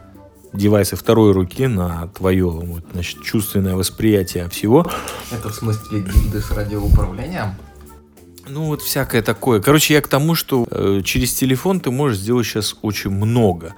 девайсы 0.53 0.95
второй 0.95 1.31
руки 1.31 1.67
на 1.67 2.07
твое 2.07 2.49
вот, 2.49 2.83
значит, 2.93 3.21
чувственное 3.23 3.75
восприятие 3.75 4.49
всего. 4.49 4.89
Это 5.31 5.49
в 5.49 5.55
смысле 5.55 6.01
гильды 6.01 6.41
с 6.41 6.51
радиоуправлением? 6.51 7.55
Ну, 8.47 8.65
вот 8.65 8.81
всякое 8.81 9.21
такое. 9.21 9.61
Короче, 9.61 9.93
я 9.93 10.01
к 10.01 10.07
тому, 10.07 10.33
что 10.33 10.65
э, 10.69 11.01
через 11.03 11.33
телефон 11.33 11.79
ты 11.79 11.91
можешь 11.91 12.17
сделать 12.17 12.47
сейчас 12.47 12.75
очень 12.81 13.11
много. 13.11 13.75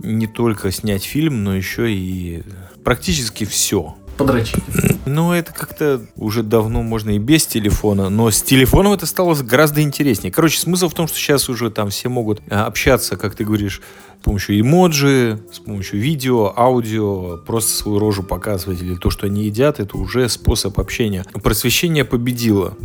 Не 0.00 0.26
только 0.26 0.70
снять 0.70 1.04
фильм, 1.04 1.44
но 1.44 1.54
еще 1.54 1.90
и 1.90 2.42
практически 2.84 3.44
все. 3.44 3.96
Подрочить. 4.22 4.62
Ну, 5.04 5.32
это 5.32 5.52
как-то 5.52 6.00
уже 6.16 6.44
давно 6.44 6.82
можно 6.82 7.10
и 7.10 7.18
без 7.18 7.44
телефона, 7.44 8.08
но 8.08 8.30
с 8.30 8.40
телефоном 8.40 8.92
это 8.92 9.04
стало 9.06 9.34
гораздо 9.34 9.82
интереснее. 9.82 10.32
Короче, 10.32 10.60
смысл 10.60 10.88
в 10.88 10.94
том, 10.94 11.08
что 11.08 11.18
сейчас 11.18 11.48
уже 11.48 11.70
там 11.70 11.90
все 11.90 12.08
могут 12.08 12.40
э, 12.48 12.54
общаться, 12.54 13.16
как 13.16 13.34
ты 13.34 13.44
говоришь, 13.44 13.82
с 14.20 14.24
помощью 14.24 14.60
эмоджи, 14.60 15.42
с 15.52 15.58
помощью 15.58 16.00
видео, 16.00 16.52
аудио, 16.56 17.38
просто 17.38 17.72
свою 17.72 17.98
рожу 17.98 18.22
показывать 18.22 18.80
или 18.80 18.94
то, 18.94 19.10
что 19.10 19.26
они 19.26 19.44
едят, 19.44 19.80
это 19.80 19.96
уже 19.98 20.28
способ 20.28 20.78
общения. 20.78 21.24
Просвещение 21.42 22.04
победило. 22.04 22.76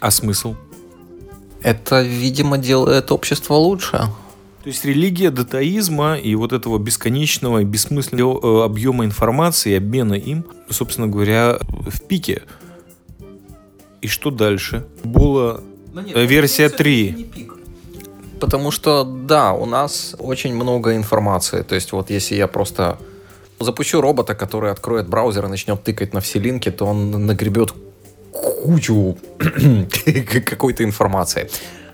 А 0.00 0.10
смысл? 0.10 0.56
Это, 1.62 2.02
видимо, 2.02 2.58
делает 2.58 3.12
общество 3.12 3.54
лучше. 3.54 4.08
То 4.66 4.70
есть 4.70 4.84
религия 4.84 5.30
датаизма 5.30 6.16
и 6.16 6.34
вот 6.34 6.52
этого 6.52 6.78
бесконечного 6.78 7.60
и 7.60 7.64
бессмысленного 7.64 8.62
э, 8.62 8.64
объема 8.64 9.04
информации 9.04 9.70
и 9.70 9.76
обмена 9.76 10.14
им, 10.14 10.44
собственно 10.68 11.06
говоря, 11.06 11.60
в 11.68 12.02
пике. 12.02 12.42
И 14.02 14.08
что 14.08 14.32
дальше? 14.32 14.84
Была 15.04 15.60
нет, 15.94 16.16
версия 16.28 16.68
3. 16.68 17.48
Потому 18.40 18.72
что, 18.72 19.04
да, 19.04 19.52
у 19.52 19.66
нас 19.66 20.16
очень 20.18 20.52
много 20.52 20.96
информации. 20.96 21.62
То 21.62 21.76
есть 21.76 21.92
вот 21.92 22.10
если 22.10 22.34
я 22.34 22.48
просто 22.48 22.98
запущу 23.60 24.00
робота, 24.00 24.34
который 24.34 24.72
откроет 24.72 25.08
браузер 25.08 25.44
и 25.44 25.48
начнет 25.48 25.80
тыкать 25.84 26.12
на 26.12 26.20
все 26.20 26.40
линки, 26.40 26.72
то 26.72 26.86
он 26.86 27.12
нагребет 27.24 27.72
кучу 28.32 29.16
какой-то 30.44 30.82
информации. 30.82 31.48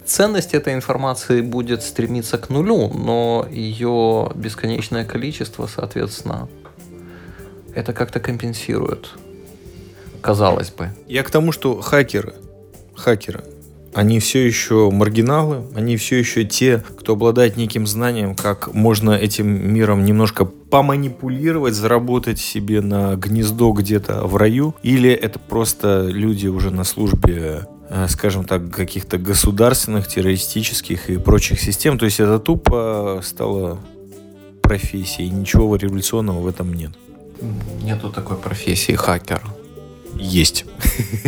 Ценность 0.06 0.54
этой 0.54 0.74
информации 0.74 1.40
будет 1.40 1.82
стремиться 1.82 2.38
к 2.38 2.50
нулю, 2.50 2.88
но 2.88 3.46
ее 3.50 4.30
бесконечное 4.34 5.04
количество, 5.04 5.66
соответственно, 5.66 6.48
это 7.74 7.92
как-то 7.92 8.20
компенсирует. 8.20 9.10
Казалось 10.20 10.70
бы. 10.70 10.90
Я 11.08 11.22
к 11.22 11.30
тому, 11.30 11.52
что 11.52 11.80
хакеры, 11.80 12.34
хакеры, 12.94 13.42
они 13.94 14.20
все 14.20 14.46
еще 14.46 14.90
маргиналы, 14.90 15.64
они 15.74 15.96
все 15.96 16.18
еще 16.18 16.44
те, 16.44 16.82
кто 16.98 17.12
обладает 17.12 17.56
неким 17.56 17.86
знанием, 17.86 18.34
как 18.34 18.72
можно 18.72 19.10
этим 19.10 19.46
миром 19.72 20.04
немножко 20.04 20.44
поманипулировать, 20.44 21.74
заработать 21.74 22.38
себе 22.38 22.80
на 22.80 23.16
гнездо 23.16 23.72
где-то 23.72 24.26
в 24.26 24.36
раю, 24.36 24.74
или 24.82 25.10
это 25.10 25.38
просто 25.38 26.06
люди 26.08 26.46
уже 26.46 26.70
на 26.70 26.84
службе 26.84 27.66
скажем 28.08 28.44
так, 28.44 28.70
каких-то 28.70 29.18
государственных, 29.18 30.08
террористических 30.08 31.10
и 31.10 31.18
прочих 31.18 31.60
систем. 31.60 31.98
То 31.98 32.06
есть 32.06 32.20
это 32.20 32.38
тупо 32.38 33.20
стало 33.22 33.78
профессией. 34.62 35.28
Ничего 35.28 35.76
революционного 35.76 36.40
в 36.40 36.46
этом 36.46 36.72
нет. 36.72 36.92
Нету 37.82 38.10
такой 38.10 38.36
профессии 38.36 38.92
хакер. 38.92 39.42
Есть. 40.14 40.64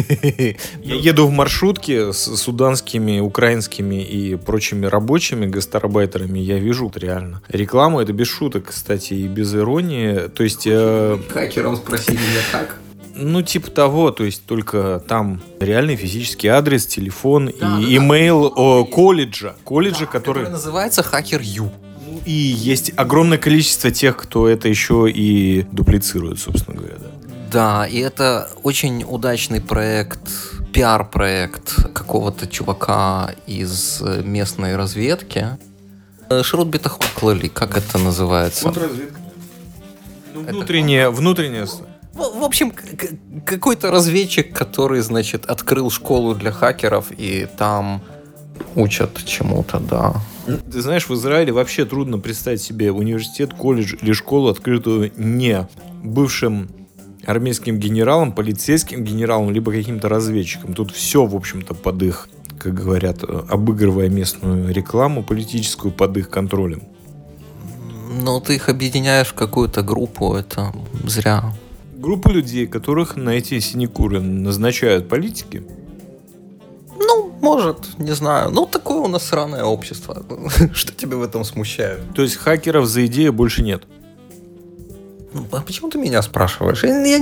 Я 0.82 0.94
еду 0.94 1.26
в 1.26 1.30
маршрутке 1.30 2.12
с 2.12 2.36
суданскими, 2.36 3.18
украинскими 3.18 4.02
и 4.02 4.36
прочими 4.36 4.86
рабочими 4.86 5.46
гастарбайтерами. 5.46 6.38
Я 6.38 6.58
вижу 6.58 6.92
реально 6.94 7.42
рекламу. 7.48 8.00
Это 8.00 8.12
без 8.12 8.28
шуток, 8.28 8.66
кстати, 8.66 9.14
и 9.14 9.26
без 9.26 9.54
иронии. 9.54 10.28
То 10.28 10.44
есть... 10.44 10.66
Э, 10.66 11.18
Хакером 11.30 11.76
спросили 11.76 12.16
меня 12.16 12.42
как? 12.52 12.78
Ну, 13.16 13.42
типа 13.42 13.70
того, 13.70 14.10
то 14.10 14.24
есть 14.24 14.44
только 14.44 15.02
там 15.06 15.40
реальный 15.60 15.94
физический 15.94 16.48
адрес, 16.48 16.86
телефон 16.86 17.52
да, 17.60 17.78
и 17.78 17.96
имейл 17.96 18.52
о 18.56 18.84
колледжа. 18.84 19.54
Колледжа, 19.64 20.00
да, 20.00 20.06
который... 20.06 20.44
который 20.44 20.50
называется 20.50 21.02
Hacker 21.02 21.42
U. 21.42 21.70
И 22.24 22.32
есть 22.32 22.92
огромное 22.96 23.38
количество 23.38 23.90
тех, 23.90 24.16
кто 24.16 24.48
это 24.48 24.68
еще 24.68 25.08
и 25.08 25.64
дуплицирует, 25.70 26.40
собственно 26.40 26.76
говоря, 26.76 26.96
да. 26.98 27.10
Да, 27.52 27.86
и 27.86 27.98
это 27.98 28.50
очень 28.64 29.04
удачный 29.06 29.60
проект, 29.60 30.20
пиар-проект 30.72 31.92
какого-то 31.92 32.48
чувака 32.48 33.32
из 33.46 34.02
местной 34.24 34.74
разведки. 34.74 35.56
Э, 36.28 36.42
Шрот 36.42 36.66
Бетахон 36.66 37.06
Клали, 37.14 37.46
как 37.46 37.76
это 37.76 37.98
называется? 37.98 38.64
Контрразведка. 38.64 39.20
Ну, 40.34 40.42
внутренняя, 40.42 41.02
это... 41.02 41.12
внутренняя. 41.12 41.68
В, 42.14 42.40
в 42.40 42.44
общем, 42.44 42.72
какой-то 43.44 43.90
разведчик, 43.90 44.56
который, 44.56 45.00
значит, 45.00 45.46
открыл 45.46 45.90
школу 45.90 46.34
для 46.34 46.52
хакеров, 46.52 47.06
и 47.10 47.46
там 47.58 48.02
учат 48.76 49.24
чему-то, 49.24 49.80
да. 49.80 50.14
Ты 50.46 50.80
знаешь, 50.80 51.08
в 51.08 51.14
Израиле 51.14 51.52
вообще 51.52 51.84
трудно 51.84 52.18
представить 52.18 52.62
себе 52.62 52.92
университет, 52.92 53.54
колледж 53.54 53.96
или 54.00 54.12
школу, 54.12 54.48
открытую 54.48 55.10
не 55.16 55.66
бывшим 56.02 56.68
армейским 57.26 57.78
генералом, 57.78 58.32
полицейским 58.32 59.02
генералом, 59.02 59.50
либо 59.50 59.72
каким-то 59.72 60.08
разведчиком. 60.08 60.74
Тут 60.74 60.92
все, 60.92 61.24
в 61.24 61.34
общем-то, 61.34 61.74
под 61.74 62.02
их, 62.02 62.28
как 62.58 62.74
говорят, 62.74 63.24
обыгрывая 63.24 64.08
местную 64.08 64.72
рекламу 64.72 65.24
политическую 65.24 65.90
под 65.90 66.16
их 66.18 66.28
контролем. 66.28 66.82
Но 68.22 68.38
ты 68.38 68.56
их 68.56 68.68
объединяешь 68.68 69.28
в 69.28 69.34
какую-то 69.34 69.82
группу, 69.82 70.34
это 70.34 70.72
зря. 71.04 71.52
Группу 72.04 72.28
людей, 72.28 72.66
которых 72.66 73.16
на 73.16 73.30
эти 73.30 73.58
синекуры 73.60 74.20
назначают 74.20 75.08
политики. 75.08 75.62
Ну, 76.98 77.32
может, 77.40 77.98
не 77.98 78.14
знаю. 78.14 78.50
Ну, 78.50 78.66
такое 78.66 78.98
у 78.98 79.08
нас 79.08 79.26
сраное 79.26 79.64
общество. 79.64 80.22
Что 80.74 80.92
тебя 80.92 81.16
в 81.16 81.22
этом 81.22 81.44
смущает? 81.44 82.00
То 82.14 82.20
есть 82.20 82.36
хакеров 82.36 82.86
за 82.86 83.06
идею 83.06 83.32
больше 83.32 83.62
нет? 83.62 83.84
Ну, 85.32 85.46
а 85.52 85.62
почему 85.62 85.88
ты 85.88 85.96
меня 85.96 86.20
спрашиваешь? 86.20 86.84
Я, 86.84 87.06
я, 87.06 87.16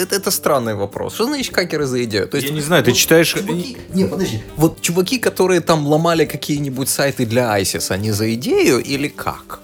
это, 0.00 0.14
это 0.14 0.30
странный 0.30 0.76
вопрос. 0.76 1.14
Что 1.14 1.24
значит 1.24 1.52
хакеры 1.52 1.86
за 1.86 2.04
идею? 2.04 2.28
То 2.28 2.36
есть, 2.36 2.48
я 2.48 2.54
не 2.54 2.62
знаю, 2.62 2.84
ты 2.84 2.92
вот 2.92 2.96
читаешь... 2.96 3.34
Чуваки, 3.34 3.76
не, 3.92 4.04
подожди. 4.04 4.40
Вот 4.56 4.80
чуваки, 4.80 5.18
которые 5.18 5.60
там 5.60 5.84
ломали 5.84 6.26
какие-нибудь 6.26 6.88
сайты 6.88 7.26
для 7.26 7.60
ISIS, 7.60 7.90
они 7.90 8.12
за 8.12 8.32
идею 8.34 8.78
или 8.78 9.08
как? 9.08 9.58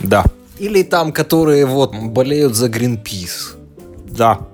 Да. 0.00 0.24
Или 0.58 0.82
там, 0.82 1.12
которые 1.12 1.66
вот 1.66 1.94
болеют 1.94 2.54
за 2.54 2.66
Greenpeace? 2.68 3.56
Да. 4.10 4.46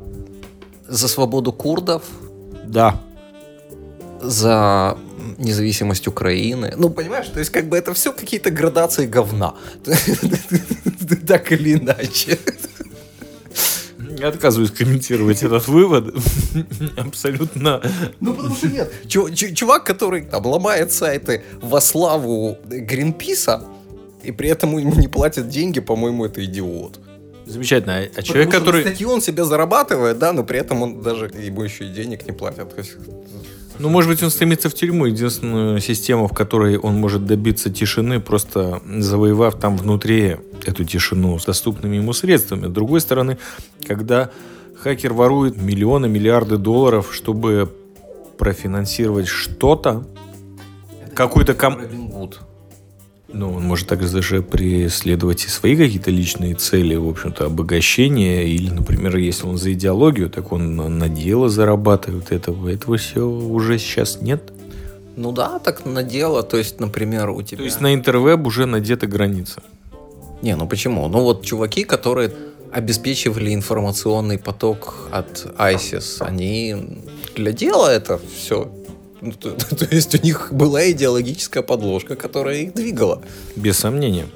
За 0.88 1.08
свободу 1.08 1.52
курдов? 1.52 2.02
Да. 2.64 3.00
За 4.20 4.96
независимость 5.38 6.08
Украины. 6.08 6.74
Ну, 6.76 6.90
понимаешь, 6.90 7.28
то 7.28 7.38
есть 7.38 7.50
как 7.50 7.68
бы 7.68 7.76
это 7.76 7.92
все 7.94 8.12
какие-то 8.12 8.50
градации 8.50 9.06
говна. 9.06 9.54
Так 11.26 11.52
или 11.52 11.74
иначе. 11.74 12.38
Я 14.18 14.28
отказываюсь 14.28 14.70
комментировать 14.70 15.42
этот 15.42 15.68
вывод. 15.68 16.14
Абсолютно. 16.96 17.80
Ну, 18.20 18.34
потому 18.34 18.54
что 18.54 18.68
нет. 18.68 18.92
Чувак, 19.54 19.84
который 19.84 20.28
обломает 20.32 20.92
сайты 20.92 21.42
во 21.62 21.80
славу 21.80 22.58
Гринписа, 22.64 23.62
и 24.22 24.32
при 24.32 24.48
этом 24.48 24.76
ему 24.76 24.94
не 24.94 25.08
платят 25.08 25.48
деньги, 25.48 25.80
по-моему, 25.80 26.24
это 26.24 26.44
идиот. 26.44 27.00
Замечательно. 27.46 28.06
А 28.14 28.22
человек, 28.22 28.50
который... 28.50 28.84
Кстати, 28.84 29.04
он 29.04 29.22
себя 29.22 29.44
зарабатывает, 29.44 30.18
да, 30.18 30.32
но 30.32 30.44
при 30.44 30.58
этом 30.58 30.82
он 30.82 31.00
даже 31.00 31.26
ему 31.26 31.62
еще 31.62 31.86
и 31.86 31.88
денег 31.88 32.26
не 32.26 32.32
платят. 32.32 32.74
Ну, 33.78 33.88
может 33.88 34.10
быть, 34.10 34.22
он 34.22 34.30
стремится 34.30 34.68
в 34.68 34.74
тюрьму. 34.74 35.06
Единственную 35.06 35.80
систему, 35.80 36.26
в 36.26 36.34
которой 36.34 36.76
он 36.76 36.96
может 36.96 37.24
добиться 37.24 37.70
тишины, 37.70 38.20
просто 38.20 38.82
завоевав 38.98 39.58
там 39.58 39.76
внутри 39.76 40.36
эту 40.66 40.84
тишину 40.84 41.38
с 41.38 41.44
доступными 41.44 41.96
ему 41.96 42.12
средствами. 42.12 42.66
С 42.66 42.70
другой 42.70 43.00
стороны, 43.00 43.38
когда 43.86 44.30
хакер 44.82 45.12
ворует 45.12 45.56
миллионы, 45.56 46.08
миллиарды 46.08 46.58
долларов, 46.58 47.10
чтобы 47.12 47.72
профинансировать 48.36 49.26
что-то, 49.26 50.04
какой-то 51.14 51.54
ком... 51.54 51.78
Ну, 53.30 53.54
он 53.54 53.62
может 53.62 53.88
также 53.88 54.08
даже 54.08 54.42
преследовать 54.42 55.44
и 55.44 55.48
свои 55.48 55.76
какие-то 55.76 56.10
личные 56.10 56.54
цели, 56.54 56.96
в 56.96 57.06
общем-то, 57.06 57.44
обогащение. 57.44 58.48
Или, 58.48 58.70
например, 58.70 59.16
если 59.18 59.46
он 59.46 59.58
за 59.58 59.74
идеологию, 59.74 60.30
так 60.30 60.50
он 60.50 60.76
на 60.76 61.08
дело 61.08 61.50
зарабатывает. 61.50 62.32
Этого, 62.32 62.68
этого 62.68 62.96
все 62.96 63.28
уже 63.28 63.78
сейчас 63.78 64.22
нет. 64.22 64.50
Ну 65.16 65.32
да, 65.32 65.58
так 65.58 65.84
на 65.84 66.02
дело. 66.02 66.42
То 66.42 66.56
есть, 66.56 66.80
например, 66.80 67.28
у 67.28 67.42
тебя... 67.42 67.58
То 67.58 67.64
есть 67.64 67.80
на 67.82 67.92
интервеб 67.92 68.46
уже 68.46 68.64
надета 68.64 69.06
граница. 69.06 69.62
Не, 70.40 70.56
ну 70.56 70.66
почему? 70.66 71.06
Ну 71.08 71.20
вот 71.20 71.44
чуваки, 71.44 71.84
которые 71.84 72.32
обеспечивали 72.72 73.52
информационный 73.52 74.38
поток 74.38 75.08
от 75.10 75.46
ISIS, 75.58 76.16
они 76.20 76.76
для 77.34 77.52
дела 77.52 77.88
это 77.92 78.20
все 78.34 78.70
ну, 79.20 79.32
то, 79.32 79.54
есть 79.90 80.14
у 80.14 80.24
них 80.24 80.52
была 80.52 80.90
идеологическая 80.90 81.62
подложка, 81.62 82.16
которая 82.16 82.58
их 82.58 82.74
двигала. 82.74 83.22
Без 83.56 83.78
сомнения. 83.78 84.26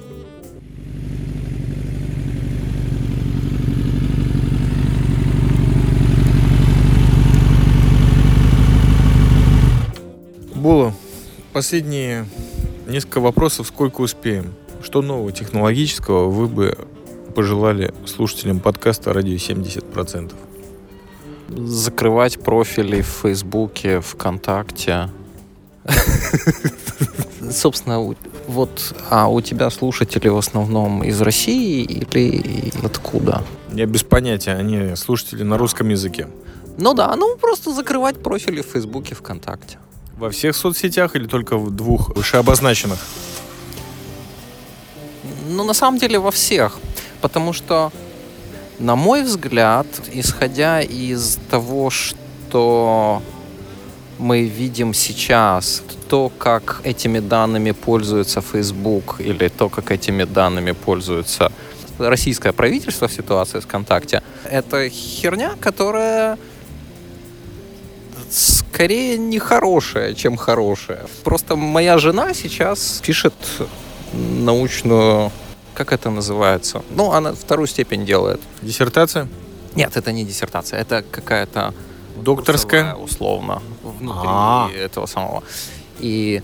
Было. 10.55 10.93
Последние 11.51 12.25
несколько 12.87 13.19
вопросов, 13.19 13.67
сколько 13.67 14.01
успеем. 14.01 14.53
Что 14.81 15.01
нового 15.01 15.31
технологического 15.31 16.29
вы 16.29 16.47
бы 16.47 16.77
пожелали 17.35 17.93
слушателям 18.05 18.59
подкаста 18.59 19.13
«Радио 19.13 19.35
70%»? 19.35 20.33
Закрывать 21.49 22.39
профили 22.41 23.01
в 23.01 23.07
Фейсбуке, 23.23 23.99
ВКонтакте. 24.01 25.09
Собственно, 27.51 28.15
вот, 28.47 28.95
а 29.09 29.27
у 29.27 29.41
тебя 29.41 29.69
слушатели 29.69 30.27
в 30.29 30.37
основном 30.37 31.03
из 31.03 31.21
России 31.21 31.83
или 31.83 32.71
откуда? 32.83 33.43
Я 33.71 33.85
без 33.85 34.03
понятия, 34.03 34.53
они 34.53 34.95
слушатели 34.95 35.43
на 35.43 35.57
русском 35.57 35.89
языке. 35.89 36.27
Ну 36.77 36.93
да, 36.93 37.15
ну 37.15 37.37
просто 37.37 37.73
закрывать 37.73 38.21
профили 38.21 38.61
в 38.61 38.67
Фейсбуке, 38.67 39.15
ВКонтакте. 39.15 39.77
Во 40.17 40.29
всех 40.29 40.55
соцсетях 40.55 41.15
или 41.15 41.27
только 41.27 41.57
в 41.57 41.71
двух 41.71 42.15
вышеобозначенных? 42.15 42.99
Ну, 45.49 45.63
на 45.63 45.73
самом 45.73 45.99
деле 45.99 46.19
во 46.19 46.31
всех. 46.31 46.79
Потому 47.21 47.53
что 47.53 47.91
на 48.79 48.95
мой 48.95 49.23
взгляд, 49.23 49.87
исходя 50.11 50.81
из 50.81 51.37
того, 51.49 51.89
что 51.89 53.21
мы 54.19 54.43
видим 54.43 54.93
сейчас, 54.93 55.83
то, 56.07 56.31
как 56.37 56.81
этими 56.83 57.19
данными 57.19 57.71
пользуется 57.71 58.41
Facebook 58.41 59.15
или 59.19 59.47
то, 59.47 59.69
как 59.69 59.91
этими 59.91 60.23
данными 60.23 60.71
пользуется 60.71 61.51
российское 61.97 62.51
правительство 62.53 63.07
в 63.07 63.13
ситуации 63.13 63.59
с 63.59 63.63
ВКонтакте, 63.63 64.21
это 64.49 64.89
херня, 64.89 65.53
которая 65.59 66.37
скорее 68.29 69.17
не 69.17 69.39
хорошее, 69.39 70.15
чем 70.15 70.37
хорошее. 70.37 71.01
Просто 71.23 71.55
моя 71.55 71.97
жена 71.97 72.33
сейчас 72.33 73.01
пишет 73.05 73.33
научную... 74.13 75.31
Как 75.73 75.91
это 75.91 76.09
называется? 76.09 76.83
Ну, 76.91 77.11
она 77.11 77.33
вторую 77.33 77.67
степень 77.67 78.05
делает. 78.05 78.39
Диссертация? 78.61 79.27
Нет, 79.75 79.97
это 79.97 80.11
не 80.11 80.23
диссертация, 80.23 80.79
это 80.79 81.03
какая-то 81.09 81.73
Докторская? 82.17 82.83
курсовая, 82.93 83.05
условно, 83.05 83.61
внутри 83.83 84.29
А. 84.29 84.69
этого 84.75 85.07
самого. 85.07 85.43
И 85.99 86.41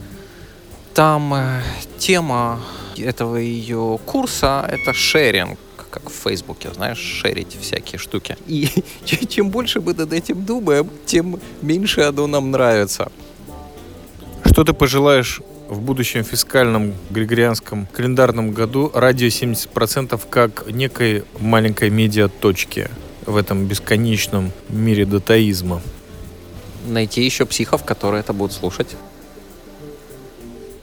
там 0.95 1.33
э, 1.35 1.61
тема 1.99 2.59
этого 2.97 3.35
ее 3.37 3.99
курса— 4.05 4.67
это 4.71 4.93
шеринг, 4.93 5.59
как 5.91 6.09
в 6.09 6.13
Фейсбуке, 6.23 6.73
знаешь, 6.73 6.97
шерить 6.97 7.55
всякие 7.61 7.99
штуки. 7.99 8.35
И 8.47 8.67
чем 9.29 9.51
больше 9.51 9.79
мы 9.79 9.93
над 9.93 10.11
этим 10.11 10.43
думаем, 10.43 10.89
тем 11.05 11.39
меньше 11.61 12.01
оно 12.01 12.25
нам 12.27 12.49
нравится. 12.51 13.11
Что 14.45 14.63
ты 14.63 14.73
пожелаешь 14.73 15.41
в 15.69 15.81
будущем 15.81 16.23
фискальном 16.23 16.95
григорианском 17.11 17.85
календарном 17.85 18.51
году 18.51 18.91
радио 18.93 19.27
70% 19.27 20.19
как 20.29 20.65
некой 20.71 21.23
маленькой 21.39 21.91
медиаточке 21.91 22.89
в 23.27 23.37
этом 23.37 23.65
бесконечном 23.65 24.51
мире 24.69 25.05
датаизма? 25.05 25.81
Найти 26.87 27.23
еще 27.23 27.45
психов, 27.45 27.85
которые 27.85 28.21
это 28.21 28.33
будут 28.33 28.53
слушать. 28.53 28.95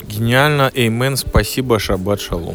Гениально, 0.07 0.71
Эймен, 0.73 1.17
спасибо, 1.17 1.81
шаббат 1.81 2.21
шалом. 2.21 2.55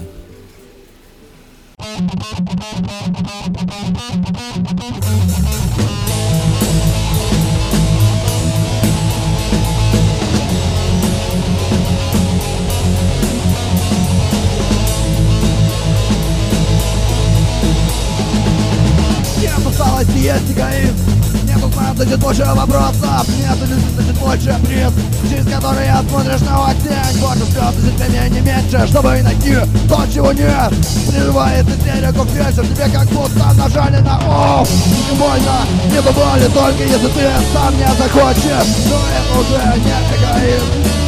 Осталось 19.81 20.07
есть 20.15 20.51
эгоизм 20.51 20.95
Нет 21.43 21.63
узнать, 21.63 21.95
значит 21.95 22.19
больше 22.19 22.43
вопросов 22.45 23.27
Нет 23.37 23.57
иллюзий, 23.63 23.89
значит 23.95 24.15
больше 24.15 24.55
приз 24.65 24.93
Через 25.29 25.45
которые 25.45 25.95
смотришь 26.09 26.41
на 26.41 26.73
тень 26.75 27.21
Больше 27.21 27.45
слез, 27.51 27.73
значит 27.79 28.09
время 28.09 28.29
не 28.29 28.39
меньше 28.41 28.87
Чтобы 28.87 29.21
найти 29.21 29.55
то, 29.89 30.05
чего 30.13 30.31
нет. 30.31 30.73
Прерывает 31.09 31.65
истерику 31.67 32.23
вечер 32.23 32.65
Тебе 32.65 32.89
как 32.93 33.07
будто 33.09 33.53
нажали 33.53 33.97
на 34.01 34.61
офф 34.61 34.69
Не 35.09 35.17
больно, 35.17 35.57
нету 35.91 36.13
боли 36.13 36.47
Только 36.53 36.83
если 36.83 37.07
ты 37.07 37.29
сам 37.53 37.75
не 37.77 37.87
захочешь. 37.97 38.69
Но 38.89 38.99
это 39.17 39.39
уже 39.39 39.79
не 39.81 39.97
эгоизм 40.15 40.65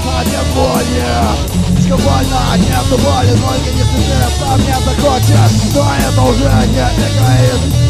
А 0.07 0.24
тем 0.24 0.47
более. 0.55 1.53
Слишком 1.74 1.99
больно, 2.01 2.57
нету 2.57 2.97
боли 2.97 3.34
Только 3.38 3.69
если 3.69 3.97
ты 4.01 4.39
сам 4.39 4.59
не 4.59 4.76
захочешь. 4.86 5.74
Но 5.76 5.88
это 6.07 6.21
уже 6.21 6.67
не 6.67 6.80
эгоизм 6.80 7.82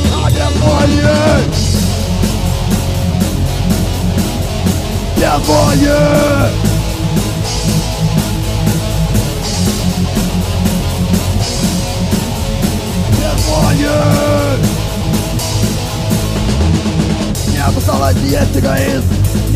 А 0.44 0.50
тем 0.50 0.60
более 0.62 1.44
Тем 5.16 5.42
более 5.48 6.50
Тем 13.16 13.38
более 13.48 14.04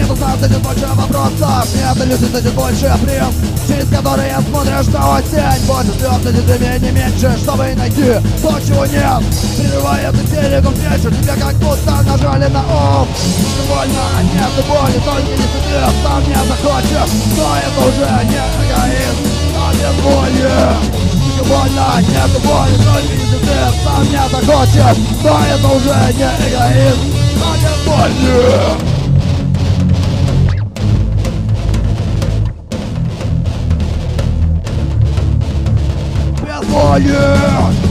Нет 0.08 0.18
усталости, 0.18 0.44
есть 0.44 0.64
эгоизм 0.64 0.64
Нет 0.64 0.64
усталости, 0.64 0.64
значит 0.64 0.64
больше 0.64 0.88
вопросов 0.96 1.76
Нет 1.76 1.98
иллюзий, 1.98 2.28
значит 2.28 2.54
больше 2.54 3.00
приз 3.04 3.68
Через 3.68 3.90
которые 3.90 4.38
смотришь 4.48 4.88
на 4.88 5.22
тень 5.22 5.66
Больше 5.68 5.92
слез, 6.00 6.22
значит 6.22 6.44
время 6.46 6.80
не 6.80 6.92
меньше 6.92 7.38
Чтобы 7.44 7.76
найти 7.76 8.06
то, 8.42 8.60
чего 8.66 8.86
нет. 8.86 9.22
Прерывает 9.58 10.16
истерику 10.16 10.72
вечер 10.72 11.14
Тебе 11.14 11.34
как 11.36 11.54
будто 11.56 11.92
нажали 12.08 12.48
на 12.48 12.64
Не 12.64 13.64
больно, 13.68 14.04
нет 14.32 14.56
боли 14.64 14.98
Только 15.04 15.32
если 15.32 15.60
ты 15.68 15.76
сам 16.02 16.24
не 16.24 16.40
захочешь. 16.48 17.12
Но 17.36 17.58
это 17.60 17.80
уже 17.84 18.08
не 18.32 18.44
эгоизм 18.64 19.28
А 19.60 19.74
без 19.74 19.96
боли 20.04 20.48
больно, 21.44 21.88
нет 22.00 22.32
боли 22.48 22.76
Только 22.80 23.12
если 23.12 23.40
ты 23.44 23.58
сам 23.84 24.04
не 24.08 24.24
захочешь. 24.32 24.98
Но 25.22 25.36
это 25.52 25.68
уже 25.68 25.96
не 26.16 26.30
эгоизм 26.48 27.04
А 27.44 27.58
не 27.58 27.72
боли 27.86 28.97
Без 36.78 36.84
боли 36.84 37.87